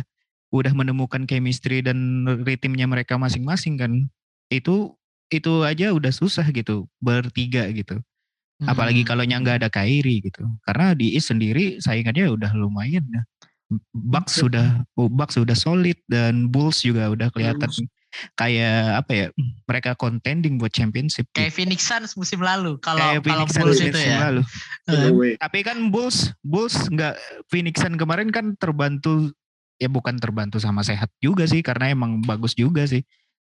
udah 0.51 0.75
menemukan 0.75 1.27
chemistry 1.27 1.83
dan 1.83 2.27
ritmenya 2.47 2.87
mereka 2.91 3.17
masing-masing 3.17 3.79
kan. 3.79 3.93
Itu 4.51 4.99
itu 5.31 5.63
aja 5.63 5.95
udah 5.95 6.11
susah 6.11 6.47
gitu 6.51 6.91
bertiga 6.99 7.71
gitu. 7.71 8.03
Apalagi 8.61 9.07
hmm. 9.07 9.09
kalau 9.09 9.23
nggak 9.25 9.65
ada 9.65 9.69
Kyrie 9.73 10.21
gitu. 10.21 10.45
Karena 10.67 10.93
di 10.93 11.17
East 11.17 11.33
sendiri 11.33 11.81
saingannya 11.81 12.29
udah 12.29 12.53
lumayan 12.53 13.07
ya. 13.09 13.23
Bucks 13.95 14.43
sudah 14.43 14.83
Bucks 14.99 15.39
sudah 15.39 15.55
solid 15.55 15.97
dan 16.11 16.51
Bulls 16.51 16.83
juga 16.83 17.07
udah 17.15 17.31
kelihatan 17.31 17.71
Bulls. 17.71 17.87
kayak 18.35 19.07
apa 19.07 19.13
ya 19.15 19.27
mereka 19.71 19.95
contending 19.95 20.59
buat 20.59 20.75
championship 20.75 21.31
kayak 21.31 21.55
gitu. 21.55 21.63
Phoenix 21.63 21.87
Suns 21.87 22.19
musim 22.19 22.43
lalu 22.43 22.83
kalau 22.83 23.23
kalau 23.23 23.47
Bulls 23.47 23.79
itu 23.79 23.95
ya 23.95 24.35
lalu. 24.35 24.43
Uh. 24.91 25.39
tapi 25.39 25.63
kan 25.63 25.79
Bulls 25.95 26.35
Bulls 26.43 26.75
nggak 26.91 27.15
Phoenix 27.47 27.79
Suns 27.79 27.95
kemarin 27.95 28.35
kan 28.35 28.59
terbantu 28.59 29.31
ya 29.81 29.89
bukan 29.89 30.21
terbantu 30.21 30.61
sama 30.61 30.85
sehat 30.85 31.09
juga 31.19 31.49
sih 31.49 31.65
karena 31.65 31.91
emang 31.97 32.21
bagus 32.21 32.53
juga 32.53 32.85
sih 32.85 33.01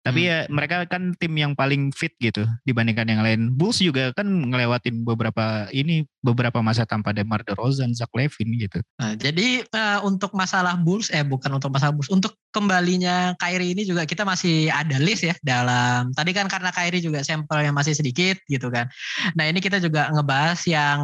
tapi 0.06 0.22
hmm. 0.22 0.30
ya 0.30 0.38
mereka 0.46 0.86
kan 0.86 1.18
tim 1.18 1.34
yang 1.34 1.58
paling 1.58 1.90
fit 1.90 2.14
gitu 2.22 2.46
dibandingkan 2.62 3.10
yang 3.10 3.26
lain. 3.26 3.50
Bulls 3.58 3.82
juga 3.82 4.14
kan 4.14 4.30
ngelewatin 4.30 5.02
beberapa 5.02 5.66
ini 5.74 6.06
beberapa 6.22 6.62
masa 6.62 6.86
tanpa 6.86 7.10
Demar 7.10 7.42
Derozan, 7.42 7.90
Zach 7.90 8.14
Levine 8.14 8.54
gitu. 8.54 8.78
Nah, 9.02 9.18
jadi 9.18 9.66
uh, 9.66 10.06
untuk 10.06 10.30
masalah 10.30 10.78
Bulls 10.78 11.10
eh 11.10 11.26
bukan 11.26 11.58
untuk 11.58 11.74
masalah 11.74 11.90
Bulls, 11.90 12.06
untuk 12.06 12.38
kembalinya 12.54 13.34
Kyrie 13.42 13.74
ini 13.74 13.82
juga 13.82 14.06
kita 14.06 14.22
masih 14.22 14.70
ada 14.70 14.94
list 15.02 15.26
ya 15.26 15.34
dalam 15.42 16.14
tadi 16.14 16.30
kan 16.30 16.46
karena 16.46 16.70
Kyrie 16.70 17.02
juga 17.02 17.26
sampelnya 17.26 17.74
masih 17.74 17.98
sedikit 17.98 18.38
gitu 18.46 18.70
kan. 18.70 18.86
Nah, 19.34 19.50
ini 19.50 19.58
kita 19.58 19.82
juga 19.82 20.06
ngebahas 20.14 20.62
yang 20.70 21.02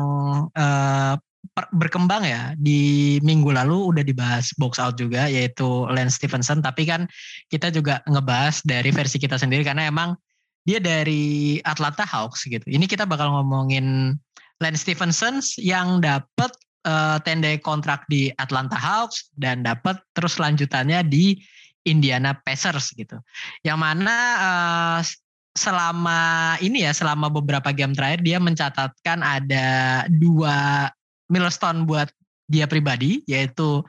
uh, 0.55 1.19
berkembang 1.75 2.23
ya 2.25 2.55
di 2.57 3.19
minggu 3.21 3.51
lalu 3.53 3.93
udah 3.93 4.05
dibahas 4.07 4.55
box 4.57 4.79
out 4.79 4.97
juga 4.97 5.27
yaitu 5.27 5.85
Lance 5.91 6.17
Stevenson 6.17 6.63
tapi 6.63 6.87
kan 6.87 7.05
kita 7.51 7.69
juga 7.69 8.01
ngebahas 8.09 8.63
dari 8.65 8.95
versi 8.95 9.19
kita 9.19 9.37
sendiri 9.37 9.67
karena 9.67 9.91
emang 9.91 10.15
dia 10.63 10.79
dari 10.79 11.59
Atlanta 11.67 12.07
Hawks 12.07 12.47
gitu. 12.47 12.63
Ini 12.63 12.87
kita 12.87 13.03
bakal 13.03 13.35
ngomongin 13.35 14.15
Lance 14.63 14.87
Stevenson 14.87 15.43
yang 15.59 15.99
dapat 15.99 16.55
uh, 16.87 17.19
tanda 17.27 17.51
kontrak 17.59 18.07
di 18.07 18.31
Atlanta 18.39 18.79
Hawks 18.79 19.31
dan 19.35 19.67
dapat 19.67 19.99
terus 20.15 20.39
lanjutannya 20.39 21.03
di 21.03 21.43
Indiana 21.83 22.39
Pacers 22.47 22.95
gitu. 22.95 23.19
Yang 23.67 23.79
mana 23.83 24.17
uh, 24.39 25.01
selama 25.53 26.57
ini 26.65 26.87
ya 26.87 26.95
selama 26.95 27.29
beberapa 27.29 27.75
game 27.75 27.93
terakhir 27.93 28.25
dia 28.25 28.39
mencatatkan 28.39 29.21
ada 29.21 29.67
dua 30.09 30.89
milestone 31.31 31.85
buat 31.85 32.11
dia 32.51 32.67
pribadi 32.67 33.23
yaitu 33.29 33.85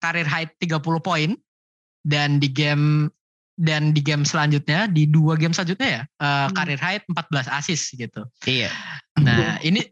karir 0.00 0.26
high 0.26 0.48
30 0.60 0.80
poin 1.00 1.30
dan 2.04 2.40
di 2.40 2.48
game 2.48 3.12
dan 3.60 3.92
di 3.92 4.00
game 4.00 4.24
selanjutnya 4.24 4.88
di 4.88 5.04
dua 5.04 5.36
game 5.36 5.52
selanjutnya 5.52 5.88
ya 6.00 6.02
uh, 6.24 6.48
hmm. 6.48 6.56
karir 6.56 6.80
high 6.80 7.00
14 7.04 7.56
assist 7.60 7.92
gitu. 7.92 8.24
Iya. 8.48 8.72
Nah, 9.20 9.60
ini 9.60 9.84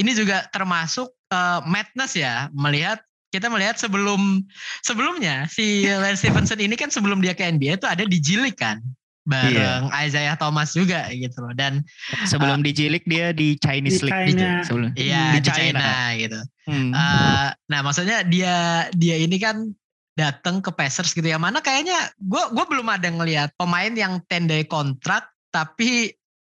ini 0.00 0.10
juga 0.16 0.48
termasuk 0.48 1.12
uh, 1.28 1.60
madness 1.68 2.16
ya 2.16 2.48
melihat 2.56 3.04
kita 3.32 3.48
melihat 3.48 3.80
sebelum 3.80 4.44
sebelumnya 4.84 5.48
si 5.48 5.88
Lance 5.88 6.24
Stevenson 6.24 6.60
ini 6.60 6.76
kan 6.76 6.92
sebelum 6.92 7.20
dia 7.20 7.36
ke 7.36 7.44
NBA 7.44 7.80
itu 7.80 7.88
ada 7.88 8.04
di 8.04 8.20
Jilik 8.20 8.56
kan 8.56 8.80
bareng 9.22 9.86
iya. 9.86 10.02
Isaiah 10.02 10.34
Thomas 10.34 10.74
juga 10.74 11.06
gitu 11.14 11.46
loh 11.46 11.54
dan 11.54 11.86
sebelum 12.26 12.58
uh, 12.58 12.64
dijilik 12.66 13.06
dia 13.06 13.30
di 13.30 13.54
Chinese 13.62 14.02
di 14.02 14.10
League 14.10 14.34
gitu 14.34 14.44
sebelum 14.66 14.90
iya 14.98 15.38
di, 15.38 15.38
di 15.38 15.50
China. 15.50 15.78
China 15.78 15.94
gitu 16.18 16.40
hmm. 16.66 16.90
uh, 16.90 17.48
nah 17.70 17.80
maksudnya 17.86 18.26
dia 18.26 18.88
dia 18.98 19.16
ini 19.22 19.38
kan 19.38 19.70
datang 20.18 20.58
ke 20.60 20.74
Pacers 20.74 21.14
gitu 21.14 21.24
ya 21.24 21.38
mana 21.38 21.62
kayaknya 21.62 22.10
gue 22.18 22.44
gue 22.50 22.64
belum 22.66 22.88
ada 22.90 23.08
ngelihat 23.08 23.54
pemain 23.56 23.94
yang 23.94 24.18
tendai 24.26 24.66
kontrak 24.66 25.30
tapi 25.54 26.12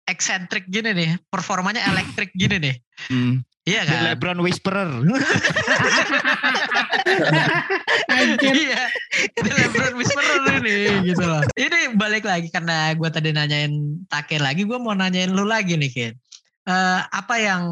eksentrik 0.07 0.67
gini 0.67 0.91
nih 0.91 1.11
performanya 1.31 1.81
elektrik 1.87 2.35
gini 2.35 2.59
nih 2.59 2.75
hmm. 3.09 3.41
Iya 3.67 3.83
kan? 3.83 3.99
The 3.99 4.15
LeBron 4.15 4.39
Whisperer. 4.39 4.89
iya, 8.55 8.83
itu 9.35 9.49
LeBron 9.51 9.93
Whisperer 9.99 10.63
ini 10.63 11.03
gitu 11.11 11.23
loh. 11.27 11.43
Ini 11.59 11.99
balik 11.99 12.23
lagi 12.23 12.47
karena 12.47 12.95
gue 12.95 13.09
tadi 13.11 13.35
nanyain 13.35 13.99
Taker 14.07 14.39
lagi, 14.39 14.63
gue 14.63 14.79
mau 14.79 14.95
nanyain 14.95 15.35
lu 15.35 15.43
lagi 15.43 15.75
nih 15.75 15.91
Ken. 15.91 16.15
Uh, 16.63 17.03
apa 17.11 17.35
yang 17.39 17.63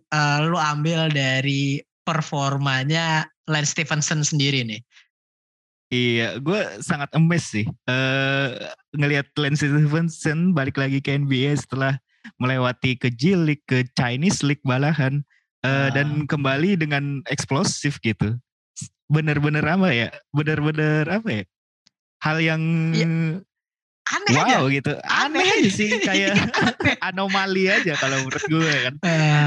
uh, 0.00 0.38
lu 0.48 0.56
ambil 0.56 1.12
dari 1.12 1.84
performanya 2.08 3.28
Lance 3.44 3.76
Stevenson 3.76 4.24
sendiri 4.24 4.64
nih? 4.64 4.80
Iya, 5.92 6.40
gue 6.40 6.80
sangat 6.80 7.12
emes 7.12 7.44
sih. 7.52 7.68
Uh, 7.84 8.72
ngelihat 8.96 9.28
Lance 9.36 9.60
Stevenson 9.60 10.56
balik 10.56 10.80
lagi 10.80 11.04
ke 11.04 11.20
NBA 11.20 11.52
setelah 11.60 12.00
melewati 12.40 12.96
ke 12.96 13.12
League, 13.20 13.64
ke 13.68 13.84
Chinese 13.94 14.40
League 14.42 14.62
balahan 14.64 15.22
uh, 15.64 15.88
dan 15.92 16.24
kembali 16.28 16.76
dengan 16.76 17.24
eksplosif 17.28 17.98
gitu. 18.00 18.36
Bener-bener 19.08 19.64
apa 19.64 19.88
ya? 19.92 20.08
Bener-bener 20.32 21.04
apa 21.08 21.28
ya? 21.28 21.44
Hal 22.24 22.40
yang 22.40 22.62
ya. 22.96 23.08
aneh 24.04 24.32
wow 24.36 24.64
aja. 24.68 24.72
gitu. 24.72 24.92
Aneh, 25.04 25.40
Aneh. 25.44 25.60
aja 25.60 25.70
sih 25.72 25.90
kayak 26.00 26.36
anomali 27.08 27.68
aja 27.68 27.96
kalau 28.00 28.20
menurut 28.24 28.44
gue 28.48 28.74
kan. 28.88 28.94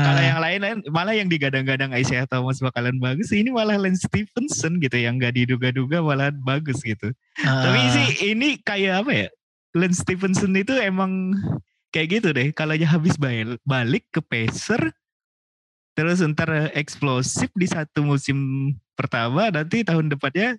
Kalau 0.06 0.22
yang 0.22 0.40
lain 0.42 0.60
malah 0.90 1.14
yang 1.18 1.30
digadang-gadang 1.30 1.94
Isaiah 1.94 2.26
Thomas 2.30 2.62
bakalan 2.62 2.98
bagus, 3.02 3.34
ini 3.34 3.50
malah 3.50 3.78
Lance 3.78 4.06
Stevenson 4.06 4.78
gitu 4.82 4.98
yang 4.98 5.18
gak 5.18 5.38
diduga-duga 5.38 6.02
malah 6.02 6.30
bagus 6.34 6.82
gitu. 6.82 7.14
Tapi 7.42 7.80
Ah. 7.82 7.90
sih 7.94 8.34
ini 8.34 8.58
kayak 8.62 9.06
apa 9.06 9.12
ya? 9.14 9.28
Lance 9.78 10.02
Stevenson 10.02 10.54
itu 10.58 10.74
emang 10.78 11.34
kayak 11.90 12.08
gitu 12.10 12.30
deh. 12.32 12.50
Kalau 12.52 12.74
aja 12.74 12.88
habis 12.90 13.16
bal- 13.16 13.60
balik 13.64 14.08
ke 14.10 14.20
Pacer, 14.20 14.92
terus 15.94 16.22
ntar 16.22 16.72
eksplosif 16.74 17.50
di 17.54 17.66
satu 17.66 18.04
musim 18.04 18.38
pertama, 18.94 19.50
nanti 19.50 19.82
tahun 19.82 20.10
depannya 20.10 20.58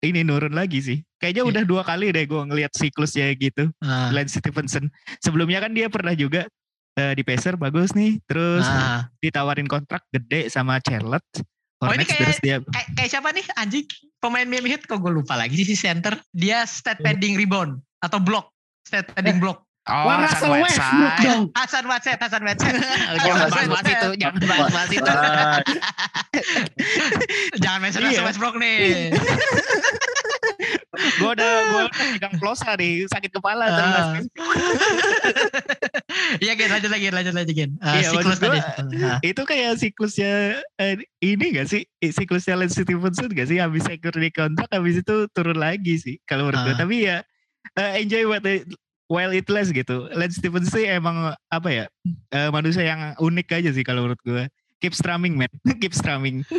ini 0.00 0.24
nurun 0.24 0.54
lagi 0.54 0.80
sih. 0.80 0.98
Kayaknya 1.18 1.42
Iya. 1.44 1.50
udah 1.52 1.62
dua 1.66 1.82
kali 1.82 2.08
deh 2.08 2.24
gue 2.24 2.40
ngelihat 2.40 2.72
siklusnya 2.72 3.28
gitu. 3.34 3.68
Ah. 3.80 4.08
Lance 4.10 4.38
Stevenson. 4.38 4.88
Sebelumnya 5.20 5.60
kan 5.60 5.72
dia 5.72 5.86
pernah 5.86 6.12
juga 6.12 6.46
eh, 6.96 7.14
di 7.14 7.22
Pacer 7.22 7.54
bagus 7.54 7.94
nih, 7.94 8.18
terus 8.26 8.66
Ah. 8.66 9.06
ditawarin 9.18 9.64
kontrak 9.64 10.02
gede 10.10 10.50
sama 10.50 10.82
Charlotte. 10.82 11.22
Oh, 11.80 11.88
ini 11.88 12.02
Hornets, 12.02 12.10
kayak- 12.10 12.20
terus 12.20 12.38
dia 12.42 12.56
kayak 12.60 12.88
kayak 12.92 13.08
siapa 13.08 13.28
nih 13.30 13.46
anjing 13.54 13.86
pemain 14.18 14.44
Miami 14.44 14.68
Heat 14.68 14.84
kok 14.84 14.98
gue 14.98 15.08
lupa 15.08 15.32
lagi 15.32 15.64
sih 15.64 15.72
center 15.72 16.18
dia 16.28 16.66
stat 16.66 17.00
padding 17.00 17.38
rebound 17.38 17.80
atau 17.98 18.20
block 18.20 18.52
stat 18.84 19.08
padding 19.10 19.40
block 19.40 19.64
Oh, 19.88 20.04
Wah, 20.04 20.22
Russell 20.22 20.52
Westbrook 20.52 21.14
dong. 21.18 21.44
Hasan 21.56 21.84
Watset 21.84 22.20
Hasan 22.20 22.42
Watset 22.44 22.74
jangan 23.24 23.48
Hasan 23.48 23.64
Whiteside. 23.66 23.96
itu, 23.96 24.08
jangan 24.20 24.40
bahas-bahas 24.44 24.90
itu. 24.92 25.10
Jangan 27.58 27.78
mention 27.80 28.00
Iya. 28.02 28.08
Russell 28.12 28.26
Westbrook 28.28 28.56
nih 28.56 28.78
gue 31.00 31.30
udah 31.32 31.52
gue 31.64 31.80
udah 31.80 31.94
pegang 32.12 32.34
plosa 32.36 32.76
nih, 32.76 33.08
sakit 33.08 33.32
kepala 33.32 33.64
terus. 33.66 34.28
Iya 36.38 36.52
Gen 36.54 36.68
lanjut 36.68 36.90
lagi 36.90 37.06
lanjut 37.08 37.34
lagi 37.34 37.52
Gen 37.54 37.70
Ah, 37.80 37.96
Iya, 37.96 38.12
siklus 38.12 38.36
tadi 38.38 38.58
gua, 38.58 38.68
Ah. 39.00 39.18
Itu 39.22 39.42
kayak 39.44 39.80
siklusnya 39.80 40.32
eh, 40.76 40.94
ini 41.18 41.46
gak 41.52 41.66
sih? 41.66 41.82
Siklusnya 41.98 42.52
Lance 42.54 42.76
Stevenson 42.76 43.32
gak 43.32 43.48
sih? 43.48 43.56
Habis 43.56 43.82
secure 43.82 44.12
di 44.14 44.28
kontrak, 44.28 44.68
habis 44.68 45.00
itu 45.00 45.24
turun 45.30 45.56
lagi 45.56 45.96
sih 45.96 46.20
kalau 46.22 46.46
menurut 46.46 46.60
gue. 46.62 46.74
Ah. 46.74 46.78
Tapi 46.78 46.96
ya 47.00 47.16
eh, 47.74 47.90
enjoy 47.98 48.22
what 48.26 48.44
it, 48.44 48.68
while 49.10 49.34
it 49.34 49.50
lasts 49.50 49.74
gitu. 49.74 50.06
Lance 50.14 50.38
Stevenson 50.38 50.70
sih 50.70 50.86
emang 50.86 51.34
apa 51.50 51.68
ya? 51.68 51.84
eh, 52.30 52.48
manusia 52.48 52.86
yang 52.86 53.18
unik 53.18 53.50
aja 53.50 53.70
sih 53.74 53.82
kalau 53.82 54.06
menurut 54.06 54.22
gue. 54.22 54.46
Keep 54.80 54.96
strumming 54.96 55.36
man, 55.36 55.50
keep 55.82 55.92
strumming. 55.92 56.40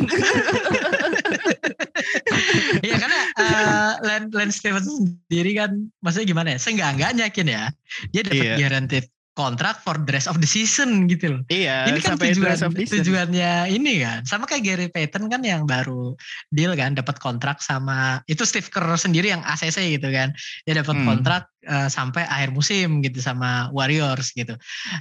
Iya 2.82 2.94
karena 2.98 3.20
uh, 3.38 3.92
Len, 4.02 4.22
Len 4.34 4.50
Stevenson 4.50 5.06
sendiri 5.06 5.54
kan 5.54 5.70
maksudnya 6.02 6.26
gimana 6.28 6.48
ya? 6.54 6.58
Seenggak-enggaknya 6.58 7.30
yakin 7.30 7.46
ya. 7.48 7.62
Dia 8.10 8.22
dapat 8.26 8.42
Iya. 8.42 8.54
guaranteed 8.58 9.06
kontrak 9.32 9.80
for 9.80 9.96
the 9.96 10.12
rest 10.12 10.28
of 10.28 10.36
the 10.38 10.48
season 10.48 11.08
gitu 11.08 11.36
loh. 11.36 11.42
Iya, 11.48 11.88
ini 11.88 12.04
kan 12.04 12.14
sampai 12.20 12.36
tujuan, 12.36 12.52
rest 12.52 12.64
of 12.68 12.76
season. 12.76 13.00
tujuannya 13.00 13.72
ini 13.72 14.04
kan. 14.04 14.20
Sama 14.28 14.44
kayak 14.44 14.62
Gary 14.64 14.88
Payton 14.92 15.32
kan 15.32 15.40
yang 15.40 15.64
baru 15.64 16.12
deal 16.52 16.76
kan 16.76 16.92
dapat 16.92 17.16
kontrak 17.16 17.64
sama 17.64 18.20
itu 18.28 18.44
Steve 18.44 18.68
Kerr 18.68 18.92
sendiri 18.94 19.32
yang 19.32 19.40
ACC 19.40 19.96
gitu 19.96 20.12
kan. 20.12 20.36
Dia 20.68 20.84
dapat 20.84 21.00
Hmm. 21.00 21.08
kontrak 21.08 21.48
uh, 21.64 21.88
sampai 21.88 22.28
akhir 22.28 22.52
musim 22.52 23.00
gitu 23.00 23.24
sama 23.24 23.72
Warriors 23.72 24.36
gitu. 24.36 24.52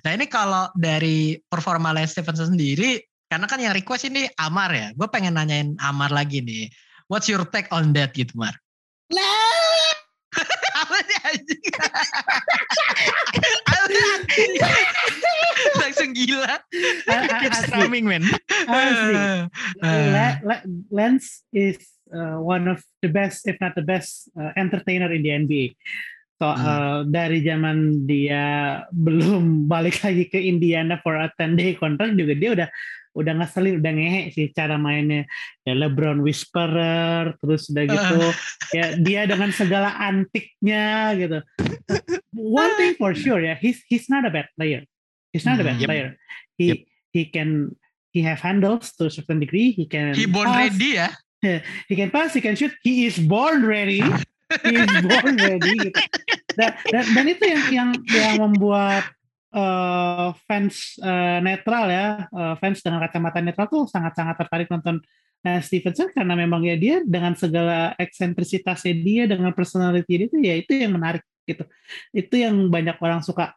Nah, 0.07 0.11
ini 0.15 0.31
kalau 0.31 0.71
dari 0.79 1.35
performa 1.51 1.91
Lance 1.91 2.15
Stevenson 2.15 2.55
sendiri 2.55 3.03
karena 3.27 3.47
kan 3.47 3.59
yang 3.59 3.75
request 3.75 4.07
ini 4.07 4.31
Amar 4.39 4.71
ya. 4.71 4.95
Gue 4.95 5.11
pengen 5.11 5.35
nanyain 5.35 5.75
Amar 5.83 6.11
lagi 6.11 6.39
nih. 6.39 6.71
What's 7.11 7.27
your 7.27 7.43
take 7.43 7.67
on 7.75 7.91
that 7.99 8.15
gitu, 8.15 8.31
Mar? 8.39 8.55
Apa 10.71 10.95
sih 11.03 11.19
anjing? 11.19 11.19
Apa 11.19 11.19
anjing? 11.19 11.20
Langsung 15.81 16.13
gila. 16.13 16.59
keep 17.41 17.53
Asli, 17.53 17.67
strumming 17.67 18.05
man. 18.07 18.23
La- 20.43 20.63
Lance 20.91 21.43
is 21.53 21.77
uh, 22.13 22.37
one 22.41 22.67
of 22.67 22.83
the 23.01 23.09
best, 23.09 23.47
if 23.47 23.57
not 23.61 23.75
the 23.75 23.81
best, 23.85 24.29
uh, 24.35 24.51
entertainer 24.57 25.11
in 25.11 25.23
the 25.23 25.29
NBA. 25.31 25.75
So 26.41 26.49
Hmm. 26.49 26.65
uh, 26.65 26.99
dari 27.05 27.45
zaman 27.45 28.09
dia 28.09 28.81
belum 28.89 29.69
balik 29.69 30.01
lagi 30.01 30.25
ke 30.25 30.41
Indiana 30.41 30.97
for 31.05 31.13
a 31.13 31.29
10 31.37 31.53
day 31.53 31.77
contract 31.77 32.17
juga 32.17 32.33
dia 32.33 32.49
udah 32.57 32.69
udah 33.11 33.33
ngeselin, 33.37 33.83
udah 33.83 33.91
ngehe 33.91 34.21
sih 34.31 34.47
cara 34.55 34.79
mainnya. 34.79 35.27
Ya 35.67 35.73
LeBron 35.75 36.23
whisperer, 36.23 37.35
terus 37.39 37.67
udah 37.69 37.83
gitu 37.87 38.17
ya 38.77 38.85
dia 38.97 39.21
dengan 39.27 39.51
segala 39.51 39.95
antiknya 39.99 41.15
gitu. 41.15 41.39
One 42.35 42.73
thing 42.79 42.95
for 42.95 43.11
sure 43.13 43.43
ya, 43.43 43.55
he's 43.59 43.83
he's 43.87 44.07
not 44.07 44.23
a 44.23 44.31
bad 44.31 44.47
player. 44.55 44.87
He's 45.31 45.43
not 45.43 45.59
a 45.59 45.63
bad 45.63 45.79
Hmm. 45.79 45.83
Yep. 45.83 45.89
player. 45.89 46.09
He 46.55 46.65
Yep. 46.67 46.79
he 47.11 47.21
can 47.27 47.49
he 48.11 48.19
have 48.23 48.39
handles 48.39 48.91
to 48.99 49.07
a 49.07 49.11
certain 49.11 49.39
degree. 49.39 49.71
He 49.71 49.87
can 49.87 50.11
He 50.15 50.27
born 50.27 50.51
pass, 50.51 50.71
ready 50.71 50.99
ya. 50.99 51.09
He 51.89 51.95
can 51.95 52.11
pass. 52.11 52.35
He 52.35 52.41
can 52.43 52.55
shoot. 52.55 52.75
He 52.83 53.07
is 53.07 53.15
born 53.17 53.63
ready. 53.65 54.03
He 54.67 54.73
is 54.75 54.91
born 54.99 55.39
ready. 55.39 55.73
Gitu. 55.89 55.95
Dan, 56.59 56.75
dan, 56.91 57.03
dan 57.15 57.25
itu 57.31 57.43
yang 57.47 57.63
yang 57.71 57.89
yang 58.11 58.33
membuat 58.43 59.07
eh, 59.51 60.29
fans 60.47 60.95
eh, 60.99 61.39
netral 61.43 61.85
ya, 61.91 62.05
eh, 62.27 62.55
fans 62.59 62.79
dengan 62.79 62.99
kacamata 63.03 63.39
netral 63.43 63.67
tuh 63.67 63.83
sangat-sangat 63.87 64.35
tertarik 64.39 64.67
nonton 64.71 64.99
Lance 65.41 65.73
Stevenson 65.73 66.13
karena 66.13 66.37
memang 66.37 66.61
ya 66.61 66.77
dia 66.77 66.95
dengan 67.01 67.33
segala 67.33 67.97
eksentrisitasnya 67.97 68.93
dia 68.93 69.23
dengan 69.25 69.49
personality 69.57 70.05
dia 70.13 70.25
itu 70.29 70.37
ya 70.37 70.53
itu 70.53 70.71
yang 70.77 70.93
menarik 70.93 71.25
gitu. 71.49 71.65
Itu 72.13 72.35
yang 72.37 72.69
banyak 72.69 73.01
orang 73.01 73.25
suka. 73.25 73.49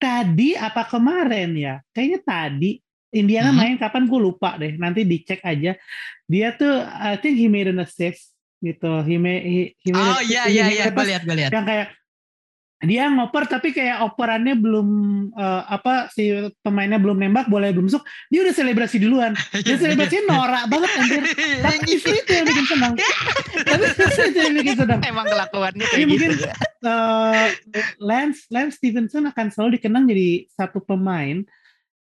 Tadi 0.00 0.56
apa 0.58 0.84
kemarin 0.88 1.52
ya? 1.56 1.74
Kayaknya 1.92 2.20
tadi 2.24 2.70
Indiana 3.14 3.52
Mhm. 3.52 3.56
main 3.56 3.76
kapan 3.78 4.04
gue 4.08 4.20
lupa 4.20 4.56
deh. 4.56 4.74
Nanti 4.76 5.04
dicek 5.06 5.40
aja. 5.44 5.76
Dia 6.24 6.48
tuh 6.56 6.82
I 6.82 7.20
think 7.20 7.36
he 7.36 7.46
made 7.48 7.68
an 7.70 7.80
assist 7.80 8.34
gitu. 8.58 9.04
He 9.04 9.16
made, 9.20 9.44
he, 9.44 9.60
he 9.84 9.92
made 9.92 10.00
Oh 10.16 10.20
iya 10.24 10.48
iya 10.48 10.64
iya, 10.72 10.84
gue 10.88 11.04
lihat 11.04 11.22
gue 11.28 11.36
lihat. 11.36 11.52
yang 11.52 11.64
kayak 11.64 11.92
dia 12.82 13.06
ngoper 13.08 13.46
tapi 13.46 13.70
kayak 13.70 14.02
operannya 14.02 14.58
belum 14.58 14.88
eh, 15.32 15.62
apa 15.70 16.10
si 16.10 16.28
pemainnya 16.60 16.98
belum 16.98 17.16
nembak 17.16 17.46
boleh 17.46 17.70
belum 17.70 17.86
masuk 17.86 18.02
dia 18.28 18.42
udah 18.44 18.54
selebrasi 18.54 18.96
duluan. 19.00 19.32
Dia 19.64 19.76
selebrasinya 19.78 20.24
norak 20.34 20.64
banget 20.68 20.90
anjir. 20.98 21.22
Tapi 21.62 21.76
justru 21.86 22.12
itu 22.18 22.30
yang 22.34 22.46
bikin 22.50 22.66
senang. 22.66 22.92
Tapi 23.64 23.84
justru 23.94 24.22
itu 24.28 24.38
yang 24.42 24.54
bikin 24.58 24.74
senang. 24.84 25.00
Emang 25.06 25.26
kelakuannya 25.30 25.84
kayak 25.86 26.06
mungkin 26.10 26.30
gitu. 26.34 26.44
eh, 26.84 27.48
Lance 28.02 28.40
Lance 28.52 28.76
Stevenson 28.82 29.24
akan 29.30 29.46
selalu 29.54 29.80
dikenang 29.80 30.04
jadi 30.10 30.28
satu 30.52 30.82
pemain 30.84 31.40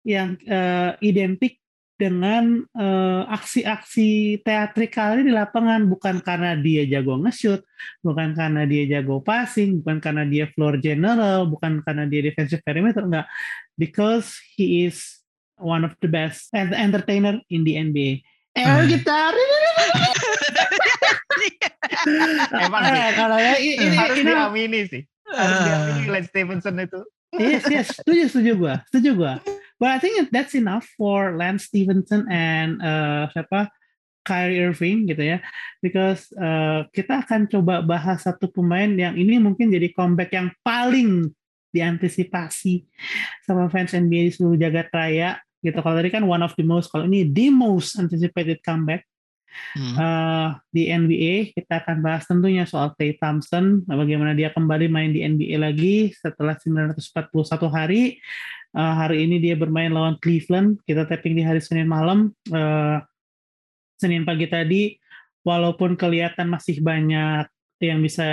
yang 0.07 0.38
eh, 0.46 0.92
identik 1.02 1.59
dengan 1.98 2.62
eh, 2.62 3.22
aksi-aksi 3.26 4.38
teatrikalnya 4.46 5.26
di 5.26 5.34
lapangan 5.34 5.90
bukan 5.90 6.22
karena 6.22 6.54
dia 6.54 6.87
jago 6.87 7.18
nge-shoot, 7.18 7.61
bukan 8.00 8.32
karena 8.32 8.62
dia 8.64 8.87
jago 8.87 9.18
passing, 9.18 9.82
bukan 9.82 9.98
karena 9.98 10.22
dia 10.22 10.46
floor 10.54 10.78
general, 10.78 11.50
bukan 11.50 11.82
karena 11.82 12.06
dia 12.06 12.22
defensive 12.22 12.62
perimeter 12.62 13.02
enggak. 13.02 13.26
Because 13.74 14.30
he 14.54 14.87
is 14.87 15.18
one 15.58 15.82
of 15.82 15.98
the 15.98 16.06
best 16.06 16.48
entertainer 16.54 17.42
in 17.50 17.66
the 17.66 17.74
NBA. 17.74 18.22
Air 18.54 18.87
Hmm. 18.87 18.90
gitar. 18.90 19.34
Emang 22.58 22.82
Eh, 22.84 23.11
kalau 23.14 23.37
ya, 23.38 23.54
ini, 23.58 23.74
ini, 23.76 23.96
harus 23.96 24.16
ini- 24.18 24.30
diamini 24.30 24.80
sih. 24.87 25.02
Harus 25.28 25.58
diamini 25.62 26.04
Lance 26.08 26.28
Stevenson 26.30 26.74
itu. 26.78 27.00
yes, 27.37 27.64
yes, 27.68 27.87
setuju, 28.00 28.22
setuju 28.32 28.52
gua, 28.56 28.74
setuju 28.88 29.11
gua. 29.14 29.34
But 29.78 29.94
I 29.94 29.98
think 30.02 30.30
that's 30.34 30.58
enough 30.58 30.86
for 30.98 31.38
Lance 31.38 31.70
Stevenson 31.70 32.26
and 32.26 32.82
uh, 32.82 33.30
siapa 33.30 33.70
Kyrie 34.26 34.60
Irving 34.60 35.08
gitu 35.08 35.24
ya, 35.24 35.38
because 35.80 36.28
uh, 36.36 36.84
kita 36.92 37.24
akan 37.24 37.48
coba 37.48 37.80
bahas 37.80 38.26
satu 38.26 38.50
pemain 38.52 38.90
yang 38.92 39.16
ini 39.16 39.40
mungkin 39.40 39.72
jadi 39.72 39.88
comeback 39.94 40.34
yang 40.34 40.52
paling 40.60 41.32
diantisipasi 41.72 42.84
sama 43.46 43.70
fans 43.72 43.96
NBA 43.96 44.28
di 44.28 44.32
seluruh 44.34 44.58
jagat 44.60 44.92
raya 44.92 45.40
gitu. 45.64 45.78
Kalau 45.80 45.96
tadi 45.96 46.10
kan 46.12 46.26
one 46.26 46.44
of 46.44 46.52
the 46.58 46.66
most, 46.66 46.92
kalau 46.92 47.08
ini 47.08 47.24
the 47.30 47.48
most 47.48 47.96
anticipated 47.96 48.60
comeback 48.60 49.08
Hmm. 49.74 49.94
uh, 49.96 50.48
di 50.72 50.88
NBA 50.88 51.56
kita 51.56 51.84
akan 51.84 52.04
bahas 52.04 52.24
tentunya 52.28 52.64
soal 52.68 52.92
Klay 52.94 53.16
Thompson 53.16 53.84
bagaimana 53.84 54.32
dia 54.36 54.52
kembali 54.52 54.86
main 54.88 55.10
di 55.12 55.24
NBA 55.24 55.56
lagi 55.60 56.12
setelah 56.14 56.56
941 56.56 57.68
hari 57.68 58.20
Uh, 58.76 58.94
hari 58.94 59.24
ini 59.24 59.40
dia 59.40 59.57
bermain 59.57 59.88
lawan 59.88 60.20
Cleveland. 60.20 60.81
Kita 60.85 61.09
tapping 61.09 61.38
di 61.38 61.42
hari 61.44 61.61
Senin 61.62 61.88
malam. 61.88 62.33
Uh, 62.52 63.00
Senin 63.98 64.22
pagi 64.22 64.46
tadi 64.46 64.94
walaupun 65.42 65.98
kelihatan 65.98 66.46
masih 66.46 66.78
banyak 66.85 67.48
yang 67.83 67.98
bisa 68.02 68.26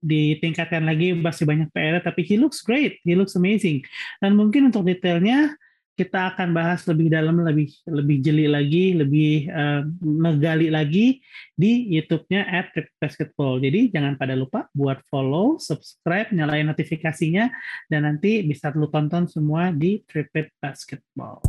ditingkatkan 0.00 0.82
lagi 0.82 1.14
masih 1.14 1.46
banyak 1.46 1.68
PR 1.70 2.02
tapi 2.02 2.22
he 2.22 2.36
looks 2.36 2.62
great. 2.62 3.00
He 3.02 3.16
looks 3.16 3.34
amazing. 3.34 3.82
Dan 4.20 4.36
mungkin 4.36 4.68
untuk 4.68 4.86
detailnya 4.86 5.54
kita 6.00 6.32
akan 6.32 6.56
bahas 6.56 6.80
lebih 6.88 7.12
dalam, 7.12 7.44
lebih 7.44 7.68
lebih 7.84 8.24
jeli 8.24 8.48
lagi, 8.48 8.96
lebih 8.96 9.52
uh, 9.52 9.84
menggali 10.00 10.72
lagi 10.72 11.20
di 11.52 11.92
YouTube-nya 11.92 12.48
Basketball. 12.96 13.60
Jadi 13.60 13.92
jangan 13.92 14.16
pada 14.16 14.32
lupa 14.32 14.64
buat 14.72 15.04
follow, 15.12 15.60
subscribe, 15.60 16.32
nyalain 16.32 16.64
notifikasinya, 16.64 17.52
dan 17.92 18.08
nanti 18.08 18.40
bisa 18.48 18.72
lu 18.72 18.88
tonton 18.88 19.28
semua 19.28 19.68
di 19.76 20.00
Tripit 20.08 20.48
Basketball. 20.56 21.44